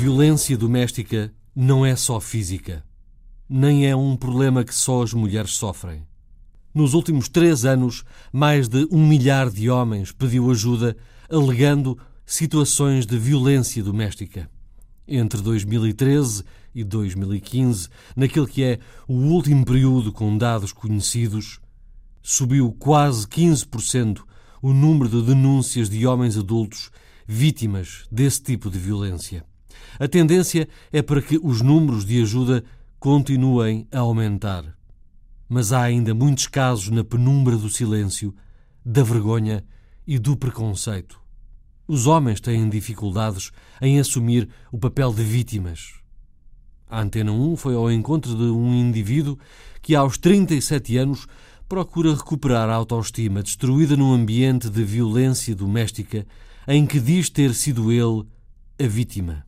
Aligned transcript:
Violência 0.00 0.56
doméstica 0.56 1.30
não 1.54 1.84
é 1.84 1.94
só 1.94 2.18
física, 2.18 2.82
nem 3.46 3.86
é 3.86 3.94
um 3.94 4.16
problema 4.16 4.64
que 4.64 4.74
só 4.74 5.02
as 5.02 5.12
mulheres 5.12 5.50
sofrem. 5.50 6.06
Nos 6.72 6.94
últimos 6.94 7.28
três 7.28 7.66
anos, 7.66 8.02
mais 8.32 8.66
de 8.66 8.88
um 8.90 9.06
milhar 9.06 9.50
de 9.50 9.68
homens 9.68 10.10
pediu 10.10 10.50
ajuda 10.50 10.96
alegando 11.28 11.98
situações 12.24 13.04
de 13.04 13.18
violência 13.18 13.82
doméstica. 13.84 14.50
Entre 15.06 15.42
2013 15.42 16.44
e 16.74 16.82
2015, 16.82 17.90
naquele 18.16 18.46
que 18.46 18.64
é 18.64 18.78
o 19.06 19.12
último 19.12 19.66
período 19.66 20.14
com 20.14 20.34
dados 20.34 20.72
conhecidos, 20.72 21.60
subiu 22.22 22.74
quase 22.78 23.26
15% 23.26 24.22
o 24.62 24.72
número 24.72 25.10
de 25.10 25.26
denúncias 25.26 25.90
de 25.90 26.06
homens 26.06 26.38
adultos 26.38 26.90
vítimas 27.26 28.06
desse 28.10 28.42
tipo 28.42 28.70
de 28.70 28.78
violência. 28.78 29.44
A 29.98 30.08
tendência 30.08 30.68
é 30.92 31.02
para 31.02 31.22
que 31.22 31.38
os 31.42 31.60
números 31.60 32.04
de 32.04 32.20
ajuda 32.22 32.64
continuem 32.98 33.86
a 33.90 34.00
aumentar. 34.00 34.76
Mas 35.48 35.72
há 35.72 35.82
ainda 35.82 36.14
muitos 36.14 36.46
casos 36.46 36.90
na 36.90 37.02
penumbra 37.02 37.56
do 37.56 37.68
silêncio, 37.68 38.34
da 38.84 39.02
vergonha 39.02 39.64
e 40.06 40.18
do 40.18 40.36
preconceito. 40.36 41.20
Os 41.88 42.06
homens 42.06 42.40
têm 42.40 42.68
dificuldades 42.68 43.50
em 43.80 43.98
assumir 43.98 44.48
o 44.70 44.78
papel 44.78 45.12
de 45.12 45.24
vítimas. 45.24 45.94
A 46.88 47.00
Antena 47.00 47.32
1 47.32 47.56
foi 47.56 47.74
ao 47.74 47.90
encontro 47.90 48.34
de 48.34 48.44
um 48.44 48.74
indivíduo 48.74 49.38
que, 49.80 49.94
aos 49.94 50.18
37 50.18 50.96
anos, 50.96 51.26
procura 51.68 52.14
recuperar 52.14 52.68
a 52.68 52.74
autoestima 52.74 53.42
destruída 53.42 53.96
num 53.96 54.12
ambiente 54.12 54.68
de 54.68 54.82
violência 54.82 55.54
doméstica 55.54 56.26
em 56.66 56.84
que 56.84 56.98
diz 56.98 57.30
ter 57.30 57.54
sido 57.54 57.92
ele 57.92 58.24
a 58.78 58.88
vítima. 58.88 59.46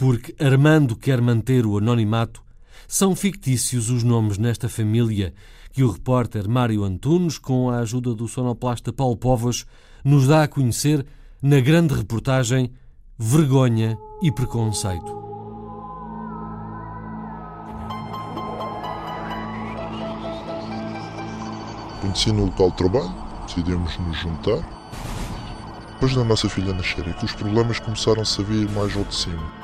Porque 0.00 0.34
Armando 0.42 0.96
quer 0.96 1.20
manter 1.20 1.66
o 1.66 1.76
anonimato, 1.76 2.42
são 2.88 3.14
fictícios 3.14 3.90
os 3.90 4.02
nomes 4.02 4.38
nesta 4.38 4.66
família 4.66 5.34
que 5.74 5.84
o 5.84 5.90
repórter 5.90 6.48
Mário 6.48 6.84
Antunes, 6.84 7.36
com 7.36 7.68
a 7.68 7.80
ajuda 7.80 8.14
do 8.14 8.26
sonoplasta 8.26 8.94
Paulo 8.94 9.14
Povas, 9.18 9.66
nos 10.02 10.26
dá 10.26 10.44
a 10.44 10.48
conhecer 10.48 11.04
na 11.42 11.60
grande 11.60 11.92
reportagem 11.92 12.72
Vergonha 13.18 13.98
e 14.22 14.32
Preconceito. 14.32 15.20
Conheci 22.00 22.32
no 22.32 22.46
local 22.46 22.70
de 22.70 22.76
trabalho, 22.78 23.14
decidimos 23.46 23.98
nos 23.98 24.16
juntar. 24.16 24.66
Depois 25.92 26.14
da 26.14 26.24
nossa 26.24 26.48
filha 26.48 26.72
nascer, 26.72 27.06
é 27.06 27.12
que 27.12 27.26
os 27.26 27.32
problemas 27.32 27.78
começaram-se 27.78 28.40
a 28.40 28.44
vir 28.44 28.66
mais 28.70 28.96
ao 28.96 29.04
de 29.04 29.14
cima. 29.14 29.59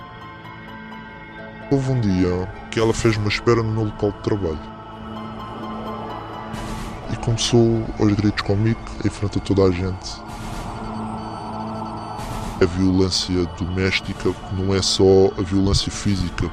Houve 1.69 1.91
um 1.91 2.01
dia 2.01 2.49
que 2.71 2.79
ela 2.79 2.95
fez 2.95 3.17
uma 3.17 3.27
espera 3.27 3.61
no 3.61 3.73
meu 3.73 3.85
local 3.87 4.13
de 4.13 4.19
trabalho. 4.19 4.61
E 7.13 7.17
começou 7.17 7.85
aos 7.99 8.13
gritos 8.13 8.43
comigo, 8.43 8.79
em 9.05 9.11
frente 9.11 9.39
a 9.39 9.41
toda 9.41 9.65
a 9.65 9.71
gente. 9.73 10.23
A 12.63 12.65
violência 12.65 13.45
doméstica 13.59 14.33
não 14.53 14.73
é 14.73 14.81
só 14.81 15.33
a 15.37 15.43
violência 15.43 15.91
física. 15.91 16.49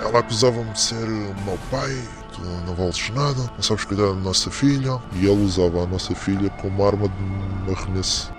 Ela 0.00 0.20
acusava-me 0.20 0.70
de 0.70 0.80
ser 0.80 1.08
mau 1.44 1.58
pai, 1.72 1.92
tu 2.32 2.40
não 2.66 2.74
vales 2.74 3.10
nada, 3.10 3.50
não 3.52 3.62
sabes 3.62 3.84
cuidar 3.84 4.06
da 4.06 4.14
nossa 4.14 4.48
filha. 4.48 5.00
E 5.14 5.26
ela 5.26 5.40
usava 5.40 5.82
a 5.82 5.86
nossa 5.86 6.14
filha 6.14 6.50
como 6.50 6.86
arma 6.86 7.08
de 7.08 7.72
arremesso. 7.72 8.33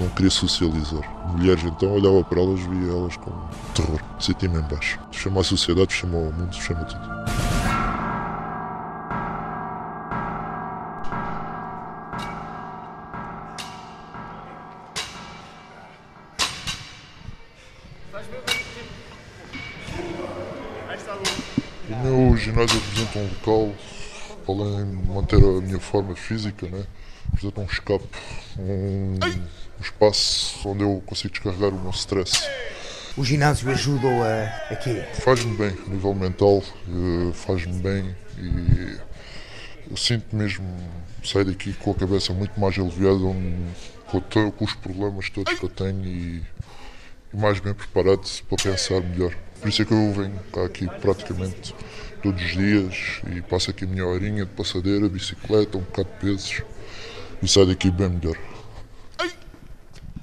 Não 0.00 0.08
queria 0.10 0.30
socializar. 0.30 1.02
Mulheres 1.36 1.62
então 1.64 1.92
olhava 1.92 2.22
para 2.24 2.40
elas, 2.40 2.60
via 2.60 2.90
elas 2.90 3.16
com 3.16 3.30
terror. 3.74 4.00
Sentia-me 4.18 4.58
em 4.58 4.62
baixo. 4.62 4.98
Chama 5.12 5.40
a 5.40 5.44
sociedade, 5.44 5.92
chama 5.92 6.18
o 6.18 6.32
mundo, 6.32 6.54
chama 6.54 6.84
tudo. 6.84 7.14
O 21.88 21.96
meu 22.02 22.36
ginásio 22.36 22.80
representa 22.80 23.18
um 23.18 23.28
local, 23.28 23.74
além 24.48 24.90
de 24.90 25.08
manter 25.08 25.36
a 25.36 25.60
minha 25.60 25.80
forma 25.80 26.16
física, 26.16 26.66
né? 26.68 26.84
Representa 27.30 27.60
um 27.60 27.64
escape, 27.64 28.08
um, 28.58 29.18
um 29.78 29.82
espaço 29.82 30.68
onde 30.68 30.82
eu 30.82 31.02
consigo 31.06 31.32
descarregar 31.32 31.70
o 31.70 31.80
meu 31.80 31.90
stress. 31.90 32.48
O 33.16 33.24
ginásio 33.24 33.70
ajuda-o 33.70 34.22
a, 34.22 34.44
a 34.72 34.76
quê? 34.76 35.04
Faz-me 35.20 35.56
bem, 35.56 35.76
a 35.86 35.90
nível 35.90 36.14
mental, 36.14 36.62
eh, 36.88 37.32
faz-me 37.32 37.78
bem 37.78 38.14
e 38.36 38.98
eu 39.88 39.96
sinto 39.96 40.34
mesmo 40.34 40.66
sair 41.22 41.44
daqui 41.44 41.72
com 41.74 41.92
a 41.92 41.94
cabeça 41.94 42.32
muito 42.32 42.58
mais 42.58 42.76
aliviada 42.78 43.18
com, 43.18 44.50
com 44.50 44.64
os 44.64 44.74
problemas 44.74 45.30
todos 45.30 45.58
que 45.58 45.64
eu 45.64 45.68
tenho 45.68 46.04
e, 46.04 46.42
e 47.32 47.36
mais 47.36 47.60
bem 47.60 47.72
preparado 47.72 48.28
para 48.48 48.62
pensar 48.62 49.00
melhor. 49.00 49.32
Por 49.60 49.68
isso 49.68 49.82
é 49.82 49.84
que 49.84 49.92
eu 49.92 50.12
venho 50.12 50.40
cá 50.52 50.64
aqui 50.64 50.88
praticamente 51.00 51.74
todos 52.22 52.42
os 52.42 52.52
dias 52.52 53.20
e 53.30 53.42
passo 53.42 53.70
aqui 53.70 53.84
a 53.84 53.86
minha 53.86 54.06
horinha 54.06 54.44
de 54.44 54.50
passadeira, 54.52 55.08
bicicleta, 55.08 55.78
um 55.78 55.82
bocado 55.82 56.08
de 56.08 56.20
pesos 56.20 56.62
e 57.44 57.48
saio 57.48 57.66
daqui 57.66 57.90
bem 57.90 58.08
melhor. 58.08 58.36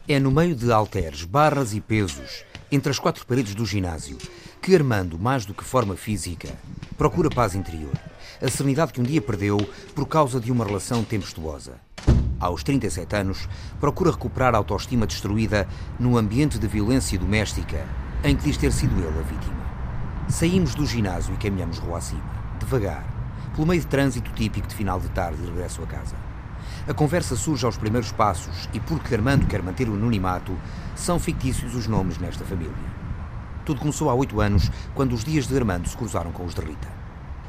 É 0.08 0.20
no 0.20 0.32
meio 0.32 0.56
de 0.56 0.72
halteres, 0.72 1.24
barras 1.24 1.74
e 1.74 1.80
pesos, 1.80 2.44
entre 2.72 2.90
as 2.90 2.98
quatro 2.98 3.26
paredes 3.28 3.54
do 3.54 3.64
ginásio, 3.64 4.18
que 4.60 4.76
Armando, 4.76 5.20
mais 5.20 5.46
do 5.46 5.54
que 5.54 5.64
forma 5.64 5.96
física, 5.96 6.50
procura 6.98 7.30
paz 7.30 7.54
interior. 7.54 7.94
A 8.42 8.50
serenidade 8.50 8.92
que 8.92 9.00
um 9.00 9.04
dia 9.04 9.22
perdeu 9.22 9.58
por 9.94 10.08
causa 10.08 10.40
de 10.40 10.52
uma 10.52 10.66
relação 10.66 11.04
tempestuosa. 11.04 11.74
Aos 12.40 12.64
37 12.64 13.16
anos, 13.16 13.48
procura 13.80 14.10
recuperar 14.10 14.56
a 14.56 14.58
autoestima 14.58 15.06
destruída 15.06 15.68
num 16.00 16.18
ambiente 16.18 16.58
de 16.58 16.68
violência 16.68 17.20
doméstica 17.20 17.86
em 18.24 18.36
que 18.36 18.46
diz 18.46 18.58
ter 18.58 18.72
sido 18.72 18.98
ele 18.98 19.08
a 19.08 19.22
vítima. 19.22 19.62
Saímos 20.28 20.74
do 20.74 20.88
ginásio 20.88 21.36
e 21.36 21.38
caminhamos 21.38 21.78
rua 21.78 22.00
acima, 22.00 22.24
devagar, 22.60 23.06
pelo 23.54 23.68
meio 23.68 23.80
de 23.80 23.88
trânsito 23.88 24.32
típico 24.32 24.68
de 24.68 24.74
final 24.74 25.00
de 25.00 25.10
tarde 25.10 25.40
de 25.40 25.48
regresso 25.48 25.84
a 25.84 25.86
casa. 25.86 26.31
A 26.88 26.94
conversa 26.94 27.36
surge 27.36 27.66
aos 27.66 27.78
primeiros 27.78 28.12
passos 28.12 28.68
e, 28.74 28.80
porque 28.80 29.14
Armando 29.14 29.46
quer 29.46 29.62
manter 29.62 29.88
o 29.88 29.94
anonimato, 29.94 30.58
são 30.96 31.20
fictícios 31.20 31.76
os 31.76 31.88
nomes 31.88 32.18
nesta 32.18 32.44
família. 32.44 32.74
Tudo 33.66 33.80
começou 33.80 34.10
há 34.10 34.16
oito 34.16 34.42
anos, 34.42 34.70
quando 34.96 35.14
os 35.14 35.24
dias 35.24 35.48
de 35.48 35.56
Armando 35.56 35.88
se 35.88 35.96
cruzaram 35.96 36.32
com 36.32 36.44
os 36.44 36.56
de 36.56 36.62
Rita. 36.62 36.88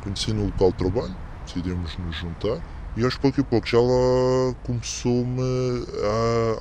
Conheci 0.03 0.33
no 0.35 0.45
local 0.45 0.71
de 0.73 0.77
trabalho, 0.77 1.17
decidimos 1.47 1.97
nos 1.97 2.15
juntar 2.17 2.61
e 2.95 3.03
aos 3.05 3.17
pouco 3.17 3.41
e 3.41 3.43
pouco 3.43 3.67
já 3.67 3.79
ela 3.79 4.55
começou-me 4.65 5.41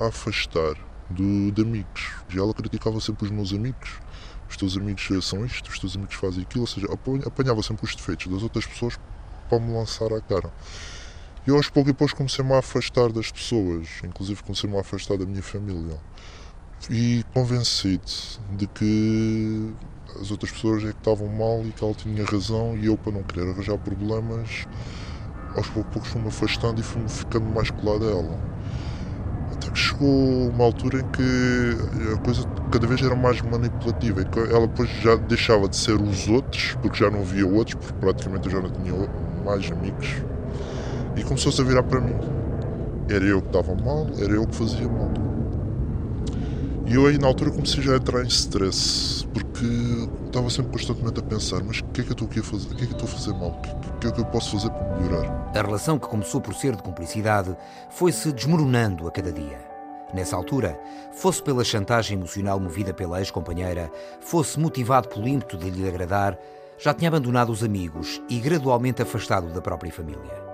a, 0.00 0.06
afastar 0.06 0.74
do, 1.10 1.52
de 1.52 1.60
amigos. 1.62 2.14
Já 2.30 2.40
ela 2.40 2.54
criticava 2.54 2.98
sempre 3.00 3.26
os 3.26 3.30
meus 3.30 3.52
amigos. 3.52 4.00
Os 4.48 4.56
teus 4.56 4.76
amigos 4.76 5.06
são 5.22 5.44
isto, 5.44 5.68
os 5.68 5.78
teus 5.78 5.94
amigos 5.94 6.14
fazem 6.14 6.42
aquilo, 6.42 6.62
ou 6.62 6.66
seja, 6.66 6.86
apanha- 6.92 7.24
apanhava 7.26 7.62
sempre 7.62 7.84
os 7.84 7.94
defeitos 7.94 8.26
das 8.32 8.42
outras 8.42 8.64
pessoas 8.66 8.98
para 9.48 9.60
me 9.60 9.72
lançar 9.72 10.12
à 10.12 10.20
cara. 10.20 10.50
E 11.44 11.50
aos 11.50 11.68
pouco 11.68 11.90
e 11.90 11.92
pouco 11.92 12.14
comecei-me 12.14 12.52
a 12.52 12.58
afastar 12.58 13.10
das 13.10 13.32
pessoas, 13.32 13.88
inclusive 14.04 14.40
comecei-me 14.44 14.76
a 14.76 14.80
afastar 14.80 15.18
da 15.18 15.26
minha 15.26 15.42
família. 15.42 15.98
E 16.88 17.24
convencido 17.34 18.04
de 18.56 18.68
que 18.68 19.74
as 20.20 20.30
outras 20.30 20.52
pessoas 20.52 20.84
é 20.84 20.92
que 20.92 20.98
estavam 20.98 21.26
mal 21.26 21.64
e 21.64 21.72
que 21.72 21.82
ela 21.82 21.94
tinha 21.94 22.24
razão 22.24 22.76
e 22.76 22.86
eu 22.86 22.96
para 22.96 23.10
não 23.10 23.24
querer 23.24 23.50
arranjar 23.50 23.76
problemas 23.78 24.66
aos 25.56 25.68
poucos 25.68 25.92
poucos 25.92 26.10
fui-me 26.10 26.28
afastando 26.28 26.80
e 26.80 26.84
fui-me 26.84 27.08
ficando 27.08 27.46
mais 27.46 27.70
colado 27.70 28.06
a 28.06 28.10
ela. 28.10 28.38
Até 29.52 29.68
que 29.68 29.78
chegou 29.78 30.48
uma 30.48 30.64
altura 30.64 31.00
em 31.00 31.10
que 31.10 32.12
a 32.14 32.18
coisa 32.18 32.46
cada 32.70 32.86
vez 32.86 33.02
era 33.02 33.16
mais 33.16 33.42
manipulativa 33.42 34.22
e 34.22 34.54
ela 34.54 34.68
depois 34.68 34.88
já 35.00 35.16
deixava 35.16 35.68
de 35.68 35.76
ser 35.76 36.00
os 36.00 36.28
outros, 36.28 36.76
porque 36.80 36.98
já 36.98 37.10
não 37.10 37.24
via 37.24 37.46
outros, 37.46 37.74
porque 37.74 37.98
praticamente 37.98 38.46
eu 38.46 38.52
já 38.52 38.60
não 38.60 38.70
tinha 38.70 38.94
mais 39.44 39.70
amigos, 39.70 40.22
e 41.16 41.22
começou-se 41.22 41.60
a 41.60 41.64
virar 41.64 41.82
para 41.82 42.00
mim. 42.00 42.14
Era 43.08 43.24
eu 43.24 43.42
que 43.42 43.48
estava 43.48 43.74
mal, 43.74 44.06
era 44.18 44.32
eu 44.32 44.46
que 44.46 44.54
fazia 44.54 44.88
mal. 44.88 45.10
E 46.86 46.94
eu 46.94 47.06
aí 47.06 47.18
na 47.18 47.26
altura 47.26 47.50
comecei 47.50 47.82
já 47.82 47.94
a 47.94 47.96
entrar 47.96 48.22
em 48.22 48.28
stress, 48.28 49.26
porque 49.32 49.64
estava 50.26 50.50
sempre 50.50 50.72
constantemente 50.72 51.20
a 51.20 51.22
pensar, 51.22 51.62
mas 51.62 51.78
o 51.78 51.84
que 51.84 52.00
é 52.00 52.04
que 52.04 52.10
eu 52.10 52.12
estou 52.12 52.28
aqui 52.28 52.40
a 52.40 52.42
fazer? 52.42 52.66
O 52.66 52.76
que 52.76 52.84
é 52.84 52.86
que 52.86 52.92
eu 52.92 52.98
estou 52.98 53.08
a 53.08 53.12
fazer 53.12 53.32
mal? 53.32 53.48
O 53.48 53.98
que 53.98 54.06
é 54.06 54.10
que 54.10 54.20
eu 54.20 54.24
posso 54.26 54.52
fazer 54.52 54.70
para 54.70 55.00
melhorar? 55.00 55.52
A 55.54 55.62
relação 55.62 55.98
que 55.98 56.08
começou 56.08 56.40
por 56.40 56.54
ser 56.54 56.76
de 56.76 56.82
cumplicidade 56.82 57.56
foi-se 57.90 58.32
desmoronando 58.32 59.06
a 59.06 59.10
cada 59.10 59.32
dia. 59.32 59.58
Nessa 60.12 60.36
altura, 60.36 60.78
fosse 61.12 61.42
pela 61.42 61.64
chantagem 61.64 62.18
emocional 62.18 62.60
movida 62.60 62.92
pela 62.92 63.20
ex-companheira, 63.20 63.90
fosse 64.20 64.60
motivado 64.60 65.08
pelo 65.08 65.26
ímpeto 65.26 65.56
de 65.56 65.70
lhe 65.70 65.88
agradar, 65.88 66.38
já 66.78 66.92
tinha 66.92 67.08
abandonado 67.08 67.50
os 67.50 67.64
amigos 67.64 68.20
e 68.28 68.38
gradualmente 68.38 69.00
afastado 69.00 69.48
da 69.52 69.62
própria 69.62 69.90
família. 69.90 70.51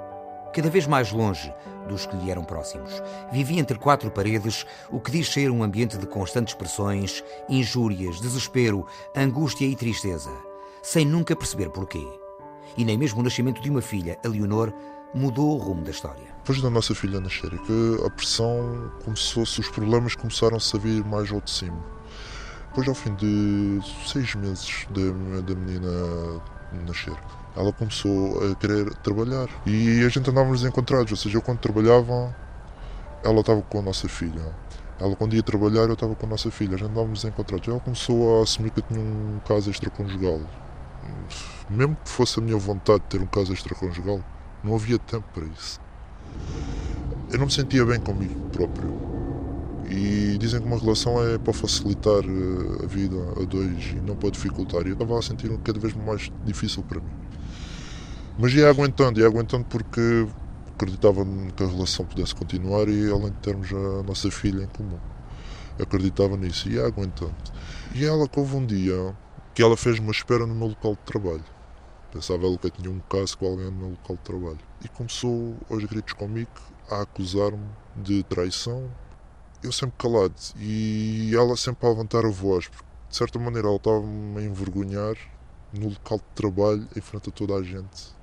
Cada 0.52 0.70
vez 0.70 0.86
mais 0.86 1.12
longe 1.12 1.52
dos 1.88 2.06
que 2.06 2.16
lhe 2.16 2.30
eram 2.30 2.44
próximos. 2.44 3.02
Vivia 3.32 3.60
entre 3.60 3.78
quatro 3.78 4.10
paredes, 4.10 4.66
o 4.90 5.00
que 5.00 5.10
diz 5.10 5.32
ser 5.32 5.50
um 5.50 5.62
ambiente 5.62 5.96
de 5.96 6.06
constantes 6.06 6.54
pressões, 6.54 7.24
injúrias, 7.48 8.20
desespero, 8.20 8.86
angústia 9.16 9.66
e 9.66 9.74
tristeza, 9.74 10.30
sem 10.82 11.04
nunca 11.04 11.34
perceber 11.34 11.70
porquê. 11.70 12.06
E 12.76 12.84
nem 12.84 12.98
mesmo 12.98 13.20
o 13.20 13.22
nascimento 13.22 13.60
de 13.60 13.70
uma 13.70 13.80
filha, 13.80 14.18
a 14.24 14.28
Leonor, 14.28 14.72
mudou 15.14 15.56
o 15.56 15.58
rumo 15.58 15.82
da 15.82 15.90
história. 15.90 16.26
Depois 16.38 16.60
da 16.60 16.70
nossa 16.70 16.94
filha 16.94 17.20
nascer, 17.20 17.52
é 17.52 17.58
que 17.58 18.06
a 18.06 18.10
pressão 18.10 18.92
começou-se, 19.04 19.60
os 19.60 19.68
problemas 19.68 20.14
começaram-se 20.14 20.76
a 20.76 20.78
vir 20.78 21.04
mais 21.04 21.32
ao 21.32 21.40
de 21.40 21.50
cima. 21.50 21.82
Depois, 22.68 22.88
ao 22.88 22.94
fim 22.94 23.14
de 23.14 23.80
seis 24.06 24.34
meses 24.34 24.86
da, 24.90 25.40
da 25.40 25.54
menina 25.54 26.40
nascer, 26.86 27.16
ela 27.58 27.72
começou 27.72 28.38
a 28.48 28.54
querer 28.54 28.94
trabalhar. 28.98 29.48
E 29.66 30.04
a 30.04 30.08
gente 30.08 30.30
andávamos 30.30 30.64
encontrados, 30.64 31.10
ou 31.10 31.16
seja, 31.16 31.38
eu 31.38 31.42
quando 31.42 31.58
trabalhava, 31.58 32.34
ela 33.24 33.40
estava 33.40 33.60
com 33.62 33.80
a 33.80 33.82
nossa 33.82 34.08
filha. 34.08 34.54
Ela 35.00 35.16
quando 35.16 35.34
ia 35.34 35.42
trabalhar, 35.42 35.82
eu 35.82 35.94
estava 35.94 36.14
com 36.14 36.26
a 36.26 36.28
nossa 36.28 36.52
filha. 36.52 36.76
A 36.76 36.78
gente 36.78 36.90
andávamos 36.90 37.24
encontrados. 37.24 37.66
Ela 37.66 37.80
começou 37.80 38.38
a 38.38 38.44
assumir 38.44 38.70
que 38.70 38.78
eu 38.78 38.84
tinha 38.84 39.00
um 39.00 39.40
caso 39.46 39.70
extraconjugal. 39.70 40.40
Mesmo 41.68 41.96
que 41.96 42.08
fosse 42.08 42.38
a 42.38 42.42
minha 42.42 42.56
vontade 42.56 43.00
de 43.00 43.06
ter 43.06 43.20
um 43.20 43.26
caso 43.26 43.52
extraconjugal, 43.52 44.20
não 44.62 44.76
havia 44.76 44.98
tempo 44.98 45.24
para 45.34 45.44
isso. 45.44 45.80
Eu 47.32 47.38
não 47.40 47.46
me 47.46 47.52
sentia 47.52 47.84
bem 47.84 47.98
comigo 47.98 48.38
próprio. 48.50 49.17
E 49.90 50.36
dizem 50.38 50.60
que 50.60 50.66
uma 50.66 50.78
relação 50.78 51.22
é 51.26 51.38
para 51.38 51.52
facilitar 51.52 52.22
eh, 52.24 52.84
a 52.84 52.86
vida 52.86 53.16
a 53.40 53.44
dois 53.44 53.92
e 53.92 54.00
não 54.00 54.16
para 54.16 54.30
dificultar. 54.30 54.82
E 54.86 54.88
eu 54.88 54.92
estava 54.92 55.18
a 55.18 55.22
sentir 55.22 55.50
cada 55.58 55.78
vez 55.78 55.94
mais 55.94 56.30
difícil 56.44 56.82
para 56.82 57.00
mim. 57.00 57.10
Mas 58.38 58.52
ia 58.52 58.68
aguentando, 58.68 59.18
ia 59.18 59.26
aguentando 59.26 59.64
porque 59.64 60.28
acreditava 60.74 61.24
que 61.56 61.64
a 61.64 61.66
relação 61.66 62.04
pudesse 62.04 62.34
continuar 62.34 62.88
e 62.88 63.10
além 63.10 63.30
de 63.30 63.38
termos 63.38 63.72
a 63.72 64.02
nossa 64.04 64.30
filha 64.30 64.62
em 64.62 64.68
comum. 64.68 64.98
Acreditava 65.80 66.36
nisso 66.36 66.68
e 66.68 66.74
ia 66.74 66.86
aguentando. 66.86 67.34
E 67.94 68.04
ela 68.04 68.28
houve 68.36 68.56
um 68.56 68.64
dia 68.64 69.16
que 69.54 69.62
ela 69.62 69.76
fez 69.76 69.98
uma 69.98 70.12
espera 70.12 70.46
no 70.46 70.54
meu 70.54 70.68
local 70.68 70.92
de 70.92 71.00
trabalho. 71.00 71.44
Pensava 72.12 72.46
ela 72.46 72.56
que 72.56 72.68
eu 72.68 72.70
tinha 72.70 72.90
um 72.90 73.00
caso 73.00 73.36
com 73.36 73.46
alguém 73.46 73.66
no 73.66 73.72
meu 73.72 73.90
local 73.90 74.16
de 74.16 74.22
trabalho. 74.22 74.60
E 74.84 74.88
começou 74.88 75.56
aos 75.68 75.84
gritos 75.84 76.12
comigo 76.12 76.50
a 76.88 77.02
acusar-me 77.02 77.66
de 77.96 78.22
traição. 78.22 78.88
Eu 79.62 79.72
sempre 79.72 79.96
calado 79.98 80.34
e 80.56 81.32
ela 81.34 81.56
sempre 81.56 81.86
a 81.86 81.90
levantar 81.90 82.24
a 82.24 82.30
voz, 82.30 82.68
porque 82.68 82.86
de 83.10 83.16
certa 83.16 83.38
maneira 83.38 83.68
ela 83.68 83.76
estava-me 83.76 84.38
a 84.38 84.42
envergonhar 84.42 85.16
no 85.72 85.88
local 85.88 86.18
de 86.18 86.24
trabalho 86.34 86.86
em 86.96 87.00
frente 87.00 87.28
a 87.28 87.32
toda 87.32 87.54
a 87.54 87.62
gente 87.62 88.18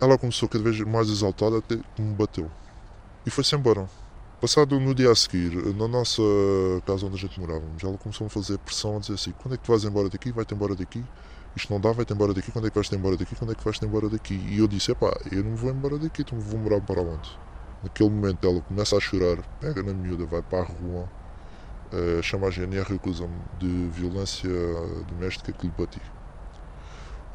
ela 0.00 0.18
começou 0.18 0.48
cada 0.48 0.62
vez 0.62 0.78
mais 0.80 1.08
exaltada 1.08 1.58
até 1.58 1.76
que 1.76 2.02
me 2.02 2.14
bateu. 2.14 2.50
E 3.24 3.30
foi-se 3.30 3.54
embora. 3.54 3.88
Passado 4.40 4.78
no 4.78 4.94
dia 4.94 5.10
a 5.10 5.14
seguir, 5.14 5.54
na 5.74 5.88
nossa 5.88 6.22
casa 6.84 7.06
onde 7.06 7.16
a 7.16 7.18
gente 7.18 7.40
morávamos, 7.40 7.82
ela 7.82 7.96
começou 7.96 8.26
a 8.26 8.30
fazer 8.30 8.58
pressão 8.58 8.96
a 8.96 9.00
dizer 9.00 9.14
assim: 9.14 9.32
quando 9.32 9.54
é 9.54 9.56
que 9.56 9.64
tu 9.64 9.68
vais 9.68 9.84
embora 9.84 10.10
daqui? 10.10 10.30
Vai-te 10.32 10.54
embora 10.54 10.74
daqui? 10.74 11.02
Isto 11.56 11.72
não 11.72 11.80
dá, 11.80 11.92
vai-te 11.92 12.12
embora 12.12 12.34
daqui? 12.34 12.50
Quando 12.52 12.66
é 12.66 12.70
que 12.70 12.74
vais-te 12.74 12.94
embora 12.94 13.16
daqui? 13.16 13.34
Quando 13.36 13.52
é 13.52 13.54
que 13.54 13.64
vais-te 13.64 13.84
embora 13.86 14.08
daqui? 14.10 14.34
E 14.34 14.58
eu 14.58 14.68
disse: 14.68 14.92
epá, 14.92 15.16
eu 15.32 15.42
não 15.42 15.56
vou 15.56 15.70
embora 15.70 15.98
daqui, 15.98 16.22
então 16.22 16.38
vou 16.38 16.58
morar 16.58 16.80
para 16.80 17.00
onde? 17.00 17.30
Naquele 17.84 18.08
momento 18.08 18.48
ela 18.48 18.62
começa 18.62 18.96
a 18.96 19.00
chorar, 19.00 19.36
pega 19.60 19.82
na 19.82 19.92
miúda, 19.92 20.24
vai 20.24 20.40
para 20.40 20.60
a 20.60 20.64
rua, 20.64 21.06
uh, 21.92 22.22
chama 22.22 22.46
a 22.46 22.50
GNR 22.50 22.90
e 22.90 22.96
acusa-me 22.96 23.36
de 23.58 23.88
violência 23.88 24.48
doméstica 25.06 25.52
que 25.52 25.66
lhe 25.66 25.72
bati. 25.76 26.00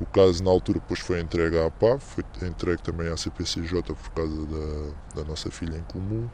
O 0.02 0.08
caso, 0.08 0.44
na 0.44 0.50
altura, 0.50 0.80
depois 0.80 1.02
foi 1.02 1.20
entregue 1.20 1.60
à 1.60 1.70
PAV, 1.70 2.00
foi 2.00 2.24
entregue 2.48 2.82
também 2.82 3.10
à 3.10 3.16
CPCJ 3.16 3.84
por 3.84 4.10
causa 4.16 4.46
da, 4.48 5.22
da 5.22 5.30
nossa 5.30 5.52
filha 5.52 5.78
em 5.78 5.84
comum. 5.84 6.28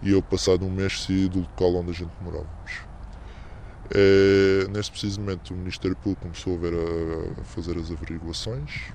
E 0.00 0.12
eu, 0.12 0.22
passado 0.22 0.64
um 0.64 0.70
mês, 0.70 1.02
saí 1.02 1.28
do 1.28 1.40
local 1.40 1.74
onde 1.74 1.90
a 1.90 1.94
gente 1.94 2.12
morávamos. 2.20 2.82
É, 3.92 4.68
neste 4.68 4.92
preciso 4.92 5.20
momento, 5.20 5.52
o 5.52 5.56
Ministério 5.56 5.96
Público 5.96 6.22
começou 6.22 6.54
a, 6.54 6.58
ver 6.58 6.74
a, 6.74 7.40
a 7.40 7.44
fazer 7.44 7.76
as 7.76 7.90
averiguações 7.90 8.92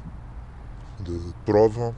de 1.01 1.33
prova 1.45 1.93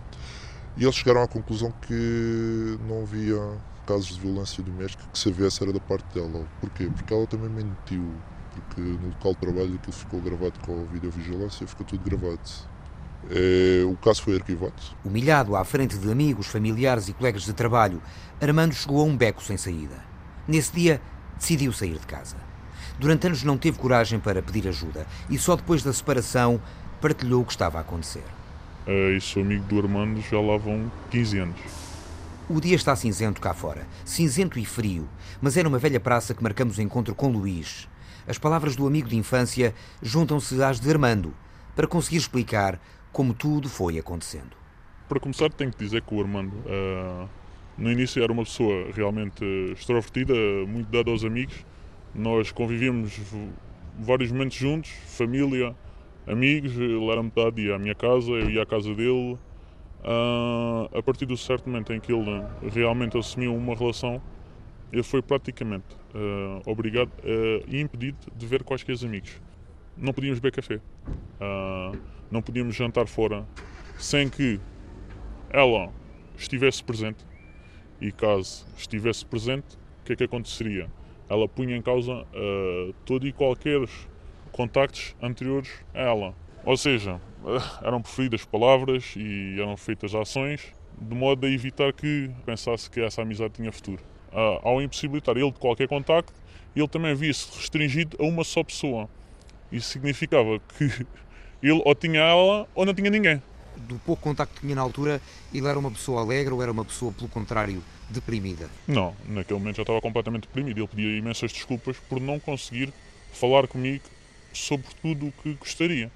e 0.77 0.83
eles 0.83 0.95
chegaram 0.95 1.23
à 1.23 1.27
conclusão 1.27 1.73
que 1.81 2.77
não 2.87 3.01
havia 3.01 3.41
casos 3.85 4.07
de 4.07 4.19
violência 4.19 4.63
doméstica 4.63 5.03
que 5.11 5.17
se 5.17 5.27
houvesse 5.27 5.63
era 5.63 5.73
da 5.73 5.79
parte 5.79 6.05
dela. 6.13 6.45
Porquê? 6.61 6.85
Porque 6.93 7.13
ela 7.13 7.25
também 7.25 7.49
mentiu 7.49 8.03
porque 8.57 8.81
no 8.81 9.09
local 9.09 9.33
de 9.33 9.39
trabalho 9.39 9.75
aquilo 9.75 9.93
ficou 9.93 10.21
gravado 10.21 10.59
com 10.65 10.81
a 10.81 10.91
videovigilância, 10.91 11.67
ficou 11.67 11.85
tudo 11.85 12.03
gravado. 12.03 12.39
É, 13.29 13.83
o 13.85 13.95
caso 13.97 14.21
foi 14.23 14.35
arquivado. 14.35 14.73
Humilhado 15.03 15.55
à 15.55 15.63
frente 15.63 15.97
de 15.97 16.11
amigos, 16.11 16.47
familiares 16.47 17.07
e 17.07 17.13
colegas 17.13 17.43
de 17.43 17.53
trabalho, 17.53 18.01
Armando 18.41 18.73
chegou 18.73 19.01
a 19.01 19.03
um 19.03 19.15
beco 19.15 19.43
sem 19.43 19.57
saída. 19.57 20.03
Nesse 20.47 20.73
dia, 20.73 21.01
decidiu 21.37 21.73
sair 21.73 21.97
de 21.97 22.05
casa. 22.05 22.37
Durante 22.99 23.27
anos 23.27 23.43
não 23.43 23.57
teve 23.57 23.77
coragem 23.77 24.19
para 24.19 24.41
pedir 24.41 24.67
ajuda 24.67 25.05
e 25.29 25.37
só 25.37 25.55
depois 25.55 25.83
da 25.83 25.93
separação 25.93 26.59
partilhou 26.99 27.41
o 27.41 27.45
que 27.45 27.51
estava 27.51 27.77
a 27.77 27.81
acontecer. 27.81 28.23
E 28.87 29.19
sou 29.19 29.43
amigo 29.43 29.63
do 29.65 29.79
Armando 29.79 30.21
já 30.21 30.39
lá 30.39 30.57
vão 30.57 30.91
15 31.11 31.39
anos. 31.39 31.59
O 32.49 32.61
dia 32.61 32.75
está 32.75 32.95
cinzento 32.95 33.41
cá 33.41 33.53
fora, 33.53 33.85
cinzento 34.05 34.57
e 34.57 34.63
frio, 34.63 35.07
mas 35.41 35.57
era 35.57 35.67
uma 35.67 35.77
velha 35.77 35.99
praça 35.99 36.33
que 36.33 36.41
marcamos 36.41 36.77
o 36.77 36.81
encontro 36.81 37.13
com 37.13 37.27
Luís, 37.27 37.89
as 38.27 38.37
palavras 38.37 38.75
do 38.75 38.85
amigo 38.85 39.07
de 39.07 39.15
infância 39.15 39.73
juntam-se 40.01 40.61
às 40.61 40.81
de 40.81 40.89
Armando 40.89 41.33
para 41.73 41.87
conseguir 41.87 42.17
explicar 42.17 42.77
como 43.09 43.33
tudo 43.33 43.69
foi 43.69 43.97
acontecendo. 43.97 44.57
Para 45.07 45.17
começar, 45.17 45.49
tenho 45.49 45.71
que 45.71 45.79
dizer 45.79 46.01
que 46.01 46.13
o 46.13 46.19
Armando, 46.19 46.51
uh, 46.51 47.29
no 47.77 47.89
início, 47.89 48.21
era 48.21 48.31
uma 48.31 48.43
pessoa 48.43 48.91
realmente 48.93 49.45
extrovertida, 49.71 50.33
muito 50.67 50.91
dada 50.91 51.09
aos 51.09 51.23
amigos. 51.23 51.55
Nós 52.13 52.51
convivíamos 52.51 53.17
vários 53.97 54.29
momentos 54.29 54.57
juntos, 54.57 54.91
família, 55.05 55.73
amigos. 56.27 56.77
Ele 56.77 57.05
era 57.09 57.23
metade, 57.23 57.61
ia 57.61 57.75
à 57.75 57.79
minha 57.79 57.95
casa, 57.95 58.29
eu 58.31 58.49
ia 58.49 58.63
à 58.63 58.65
casa 58.65 58.93
dele. 58.93 59.37
Uh, 60.03 60.97
a 60.97 61.01
partir 61.01 61.25
do 61.25 61.35
certo 61.35 61.67
momento 61.67 61.91
em 61.91 61.99
que 61.99 62.13
ele 62.13 62.43
realmente 62.71 63.17
assumiu 63.17 63.55
uma 63.55 63.75
relação, 63.75 64.21
ele 64.91 65.03
foi 65.03 65.21
praticamente 65.21 65.95
uh, 66.13 66.61
obrigado 66.69 67.09
uh, 67.09 67.63
e 67.67 67.81
impedido 67.81 68.17
de 68.35 68.45
ver 68.45 68.63
quaisquer 68.63 68.95
amigos. 69.03 69.41
Não 69.97 70.13
podíamos 70.13 70.39
beber 70.39 70.55
café, 70.55 70.75
uh, 70.75 71.97
não 72.29 72.41
podíamos 72.41 72.75
jantar 72.75 73.07
fora 73.07 73.45
sem 73.97 74.29
que 74.29 74.59
ela 75.49 75.91
estivesse 76.37 76.83
presente. 76.83 77.25
E 77.99 78.11
caso 78.11 78.65
estivesse 78.77 79.25
presente, 79.25 79.75
o 80.01 80.05
que 80.05 80.13
é 80.13 80.15
que 80.15 80.23
aconteceria? 80.23 80.87
Ela 81.27 81.47
punha 81.49 81.75
em 81.75 81.81
causa 81.81 82.13
uh, 82.13 82.93
todo 83.05 83.27
e 83.27 83.33
qualquer 83.33 83.81
contactos 84.57 85.15
anteriores 85.21 85.69
a 85.93 86.01
ela. 86.01 86.35
Ou 86.65 86.75
seja, 86.75 87.21
eram 87.81 88.01
preferidas 88.01 88.43
palavras 88.43 89.13
e 89.15 89.55
eram 89.61 89.77
feitas 89.77 90.13
ações 90.13 90.73
de 90.99 91.15
modo 91.15 91.45
a 91.45 91.49
evitar 91.49 91.93
que 91.93 92.29
pensasse 92.45 92.89
que 92.89 92.99
essa 92.99 93.21
amizade 93.21 93.53
tinha 93.53 93.71
futuro 93.71 94.03
uh, 94.31 94.59
ao 94.67 94.81
impossibilitar 94.81 95.35
ele 95.37 95.51
de 95.51 95.59
qualquer 95.59 95.87
contacto, 95.87 96.33
ele 96.75 96.87
também 96.87 97.13
via-se 97.15 97.47
restringido 97.55 98.17
a 98.19 98.23
uma 98.23 98.43
só 98.43 98.63
pessoa. 98.63 99.09
Isso 99.71 99.89
significava 99.89 100.59
que 100.77 100.85
ele 101.61 101.81
ou 101.83 101.95
tinha 101.95 102.21
ela 102.21 102.67
ou 102.75 102.85
não 102.85 102.93
tinha 102.93 103.09
ninguém. 103.09 103.41
Do 103.75 103.99
pouco 103.99 104.23
contacto 104.23 104.55
que 104.55 104.61
tinha 104.61 104.75
na 104.75 104.81
altura, 104.81 105.21
ele 105.53 105.67
era 105.67 105.77
uma 105.77 105.91
pessoa 105.91 106.21
alegre 106.21 106.53
ou 106.53 106.61
era 106.63 106.71
uma 106.71 106.83
pessoa, 106.83 107.11
pelo 107.11 107.29
contrário, 107.29 107.83
deprimida? 108.09 108.69
Não, 108.87 109.15
naquele 109.27 109.59
momento 109.59 109.75
já 109.75 109.83
estava 109.83 110.01
completamente 110.01 110.43
deprimido. 110.43 110.79
Ele 110.79 110.87
pedia 110.87 111.17
imensas 111.17 111.51
desculpas 111.51 111.97
por 112.09 112.19
não 112.19 112.39
conseguir 112.39 112.91
falar 113.31 113.67
comigo 113.67 114.03
sobre 114.57 114.87
tudo 115.01 115.27
o 115.27 115.31
que 115.31 115.53
gostaria. 115.55 116.11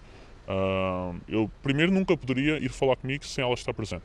Uh, 0.48 1.19
eu 1.27 1.51
primeiro 1.62 1.91
nunca 1.91 2.17
poderia 2.17 2.57
ir 2.57 2.69
falar 2.69 2.95
comigo 2.95 3.25
sem 3.25 3.43
ela 3.43 3.53
estar 3.53 3.74
presente, 3.74 4.03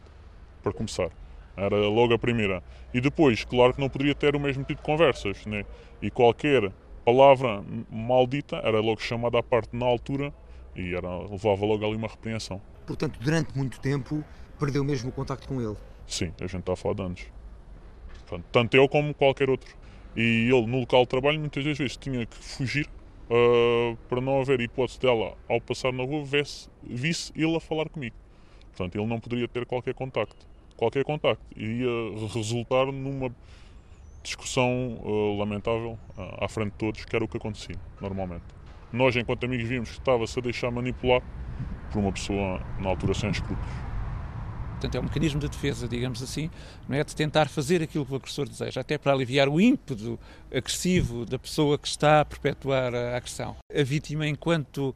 para 0.63 0.73
começar. 0.73 1.11
Era 1.57 1.77
logo 1.89 2.13
a 2.13 2.19
primeira. 2.19 2.63
E 2.93 3.01
depois, 3.01 3.45
claro 3.45 3.73
que 3.73 3.81
não 3.81 3.89
poderia 3.89 4.15
ter 4.15 4.37
o 4.37 4.41
mesmo 4.41 4.63
tipo 4.63 4.81
de 4.81 4.87
conversas, 4.87 5.45
né? 5.47 5.65
E 6.03 6.11
qualquer 6.11 6.71
palavra 7.05 7.65
maldita 7.91 8.57
era 8.57 8.81
logo 8.81 9.01
chamada 9.01 9.39
à 9.39 9.43
parte 9.43 9.75
na 9.75 9.87
altura 9.87 10.35
e 10.75 10.95
era, 10.95 11.19
levava 11.19 11.65
logo 11.65 11.85
ali 11.85 11.97
uma 11.97 12.09
repreensão. 12.09 12.61
Portanto, 12.87 13.19
durante 13.19 13.57
muito 13.57 13.81
tempo, 13.81 14.23
perdeu 14.59 14.85
mesmo 14.85 15.09
o 15.09 15.13
contacto 15.13 15.49
com 15.49 15.61
ele? 15.61 15.77
Sim, 16.07 16.33
a 16.41 16.47
gente 16.47 16.61
está 16.61 16.75
a 16.75 16.77
falar 16.77 16.95
de 16.95 17.03
anos. 17.03 17.27
Portanto, 18.21 18.45
tanto 18.53 18.77
eu 18.77 18.89
como 18.89 19.15
qualquer 19.15 19.49
outro. 19.49 19.75
E 20.15 20.51
ele, 20.51 20.67
no 20.67 20.81
local 20.81 21.03
de 21.03 21.09
trabalho, 21.09 21.41
muitas 21.41 21.65
das 21.65 21.79
vezes 21.79 21.97
tinha 21.97 22.25
que 22.27 22.37
fugir 22.37 22.89
uh, 23.31 23.97
para 24.09 24.21
não 24.21 24.41
haver 24.41 24.61
hipótese 24.61 25.01
dela, 25.01 25.37
ao 25.49 25.61
passar 25.61 25.93
na 25.93 26.03
rua, 26.03 26.25
visse, 26.25 26.69
visse 26.83 27.33
ele 27.35 27.57
a 27.57 27.61
falar 27.61 27.89
comigo. 27.89 28.17
Portanto, 28.69 28.97
ele 28.97 29.07
não 29.07 29.21
poderia 29.21 29.49
ter 29.49 29.65
qualquer 29.65 29.95
contacto 29.95 30.47
qualquer 30.77 31.05
contacto. 31.05 31.43
Iria 31.57 31.89
resultar 32.33 32.87
numa 32.87 33.35
discussão 34.23 35.01
uh, 35.03 35.39
lamentável 35.39 35.99
uh, 36.17 36.45
à 36.45 36.49
frente 36.49 36.73
de 36.73 36.79
todos, 36.79 37.05
que 37.05 37.17
era 37.17 37.25
o 37.25 37.29
que 37.29 37.37
acontecia 37.37 37.77
normalmente. 38.01 38.45
Nós, 38.93 39.17
enquanto 39.17 39.45
amigos, 39.45 39.69
vimos 39.69 39.91
que 39.91 39.99
estava-se 39.99 40.39
a 40.39 40.43
deixar 40.43 40.71
manipular 40.71 41.23
por 41.91 41.99
uma 41.99 42.13
pessoa 42.13 42.61
na 42.79 42.91
altura 42.91 43.15
sem 43.15 43.31
escrúpulos. 43.31 43.86
Portanto, 44.77 44.95
é 44.95 45.01
um 45.01 45.05
mecanismo 45.05 45.41
de 45.41 45.49
defesa, 45.49 45.89
digamos 45.89 46.23
assim, 46.23 46.51
não 46.87 46.97
é? 46.97 47.03
de 47.03 47.17
tentar 47.17 47.49
fazer 47.49 47.83
aquilo 47.83 48.05
que 48.05 48.13
o 48.13 48.17
agressor 48.17 48.47
deseja, 48.47 48.81
até 48.81 48.99
para 48.99 49.13
aliviar 49.13 49.49
o 49.49 49.59
ímpeto 49.59 50.19
agressivo 50.55 51.25
da 51.25 51.39
pessoa 51.39 51.79
que 51.79 51.89
está 51.89 52.21
a 52.21 52.25
perpetuar 52.25 52.95
a 52.95 53.17
agressão. 53.17 53.57
A 53.75 53.83
vítima, 53.83 54.27
enquanto 54.27 54.95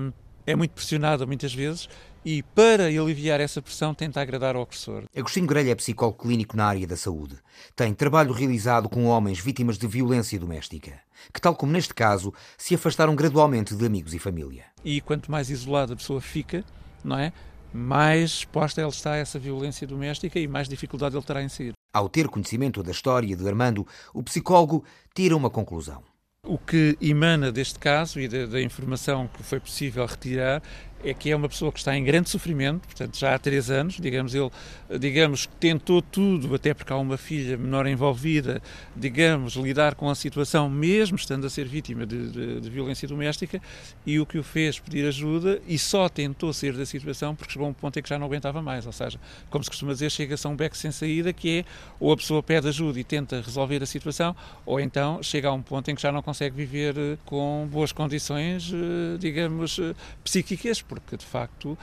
hum, 0.00 0.12
é 0.46 0.54
muito 0.54 0.70
pressionada 0.70 1.26
muitas 1.26 1.52
vezes, 1.52 1.88
e, 2.24 2.42
para 2.42 2.84
aliviar 2.84 3.40
essa 3.40 3.62
pressão, 3.62 3.94
tenta 3.94 4.20
agradar 4.20 4.54
ao 4.54 4.62
agressor. 4.62 5.04
Agostinho 5.16 5.46
Grelha 5.46 5.72
é 5.72 5.74
psicólogo 5.74 6.18
clínico 6.18 6.56
na 6.56 6.66
área 6.66 6.86
da 6.86 6.96
saúde. 6.96 7.36
Tem 7.74 7.94
trabalho 7.94 8.32
realizado 8.32 8.88
com 8.88 9.06
homens 9.06 9.40
vítimas 9.40 9.78
de 9.78 9.86
violência 9.86 10.38
doméstica, 10.38 11.00
que, 11.32 11.40
tal 11.40 11.56
como 11.56 11.72
neste 11.72 11.94
caso, 11.94 12.32
se 12.58 12.74
afastaram 12.74 13.16
gradualmente 13.16 13.74
de 13.74 13.86
amigos 13.86 14.12
e 14.12 14.18
família. 14.18 14.66
E 14.84 15.00
quanto 15.00 15.30
mais 15.30 15.48
isolada 15.48 15.94
a 15.94 15.96
pessoa 15.96 16.20
fica, 16.20 16.62
não 17.02 17.18
é? 17.18 17.32
Mais 17.72 18.30
exposta 18.30 18.80
ela 18.80 18.90
está 18.90 19.12
a 19.12 19.16
essa 19.16 19.38
violência 19.38 19.86
doméstica 19.86 20.38
e 20.38 20.48
mais 20.48 20.68
dificuldade 20.68 21.16
ele 21.16 21.24
terá 21.24 21.42
em 21.42 21.48
sair. 21.48 21.72
Ao 21.92 22.08
ter 22.08 22.28
conhecimento 22.28 22.82
da 22.82 22.90
história 22.90 23.34
de 23.36 23.48
Armando, 23.48 23.86
o 24.14 24.22
psicólogo 24.22 24.84
tira 25.14 25.36
uma 25.36 25.50
conclusão. 25.50 26.02
O 26.44 26.56
que 26.56 26.96
emana 27.00 27.52
deste 27.52 27.78
caso 27.78 28.18
e 28.18 28.26
da, 28.26 28.46
da, 28.46 28.62
informação 28.62 29.28
que 29.28 29.42
foi 29.42 29.60
possível 29.60 30.06
retirar 30.06 30.62
é 31.04 31.14
que 31.14 31.30
é 31.30 31.36
uma 31.36 31.48
pessoa 31.48 31.72
que 31.72 31.78
está 31.78 31.96
em 31.96 32.04
grande 32.04 32.28
sofrimento, 32.28 32.86
portanto 32.86 33.18
já 33.18 33.34
há 33.34 33.38
três 33.38 33.70
anos, 33.70 33.96
digamos, 34.00 34.34
ele 34.34 34.50
digamos, 34.98 35.48
tentou 35.58 36.02
tudo, 36.02 36.54
até 36.54 36.74
porque 36.74 36.92
há 36.92 36.96
uma 36.96 37.16
filha 37.16 37.56
menor 37.56 37.86
envolvida, 37.86 38.60
digamos, 38.96 39.54
lidar 39.54 39.94
com 39.94 40.10
a 40.10 40.14
situação, 40.14 40.68
mesmo 40.68 41.16
estando 41.16 41.46
a 41.46 41.50
ser 41.50 41.66
vítima 41.66 42.04
de, 42.04 42.30
de, 42.30 42.60
de 42.60 42.70
violência 42.70 43.06
doméstica, 43.06 43.60
e 44.04 44.18
o 44.18 44.26
que 44.26 44.38
o 44.38 44.42
fez 44.42 44.78
pedir 44.78 45.06
ajuda 45.06 45.60
e 45.66 45.78
só 45.78 46.08
tentou 46.08 46.52
sair 46.52 46.72
da 46.72 46.84
situação 46.84 47.34
porque 47.34 47.52
chegou 47.52 47.66
a 47.66 47.70
um 47.70 47.74
ponto 47.74 47.98
em 47.98 48.02
que 48.02 48.08
já 48.08 48.18
não 48.18 48.26
aguentava 48.26 48.60
mais, 48.60 48.86
ou 48.86 48.92
seja, 48.92 49.18
como 49.48 49.62
se 49.62 49.70
costuma 49.70 49.92
dizer, 49.92 50.10
chega-se 50.10 50.46
a 50.46 50.50
um 50.50 50.56
beco 50.56 50.76
sem 50.76 50.90
saída, 50.90 51.32
que 51.32 51.58
é 51.58 51.64
ou 51.98 52.12
a 52.12 52.16
pessoa 52.16 52.42
pede 52.42 52.68
ajuda 52.68 52.98
e 52.98 53.04
tenta 53.04 53.40
resolver 53.40 53.82
a 53.82 53.86
situação, 53.86 54.34
ou 54.66 54.80
então 54.80 55.22
chega 55.22 55.48
a 55.48 55.52
um 55.52 55.62
ponto 55.62 55.90
em 55.90 55.94
que 55.94 56.02
já 56.02 56.10
não 56.10 56.22
consegue 56.22 56.56
viver 56.56 56.96
eh, 56.96 57.18
com 57.24 57.68
boas 57.70 57.92
condições, 57.92 58.72
eh, 58.72 59.18
digamos, 59.18 59.78
eh, 59.78 59.94
psíquicas, 60.24 60.82
porque 60.90 61.16
de 61.16 61.24
facto 61.24 61.78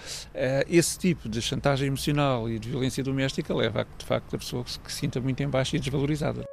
esse 0.67 0.99
tipo 0.99 1.29
de 1.29 1.41
chantagem 1.41 1.87
emocional 1.87 2.49
e 2.49 2.59
de 2.59 2.69
violência 2.69 3.01
doméstica 3.01 3.55
leva 3.55 3.81
a 3.81 3.85
que 3.85 3.97
de 3.97 4.05
facto 4.05 4.35
a 4.35 4.39
pessoa 4.39 4.65
se 4.67 4.79
sinta 4.89 5.21
muito 5.21 5.41
em 5.41 5.47
baixo 5.47 5.77
e 5.77 5.79
desvalorizada. 5.79 6.43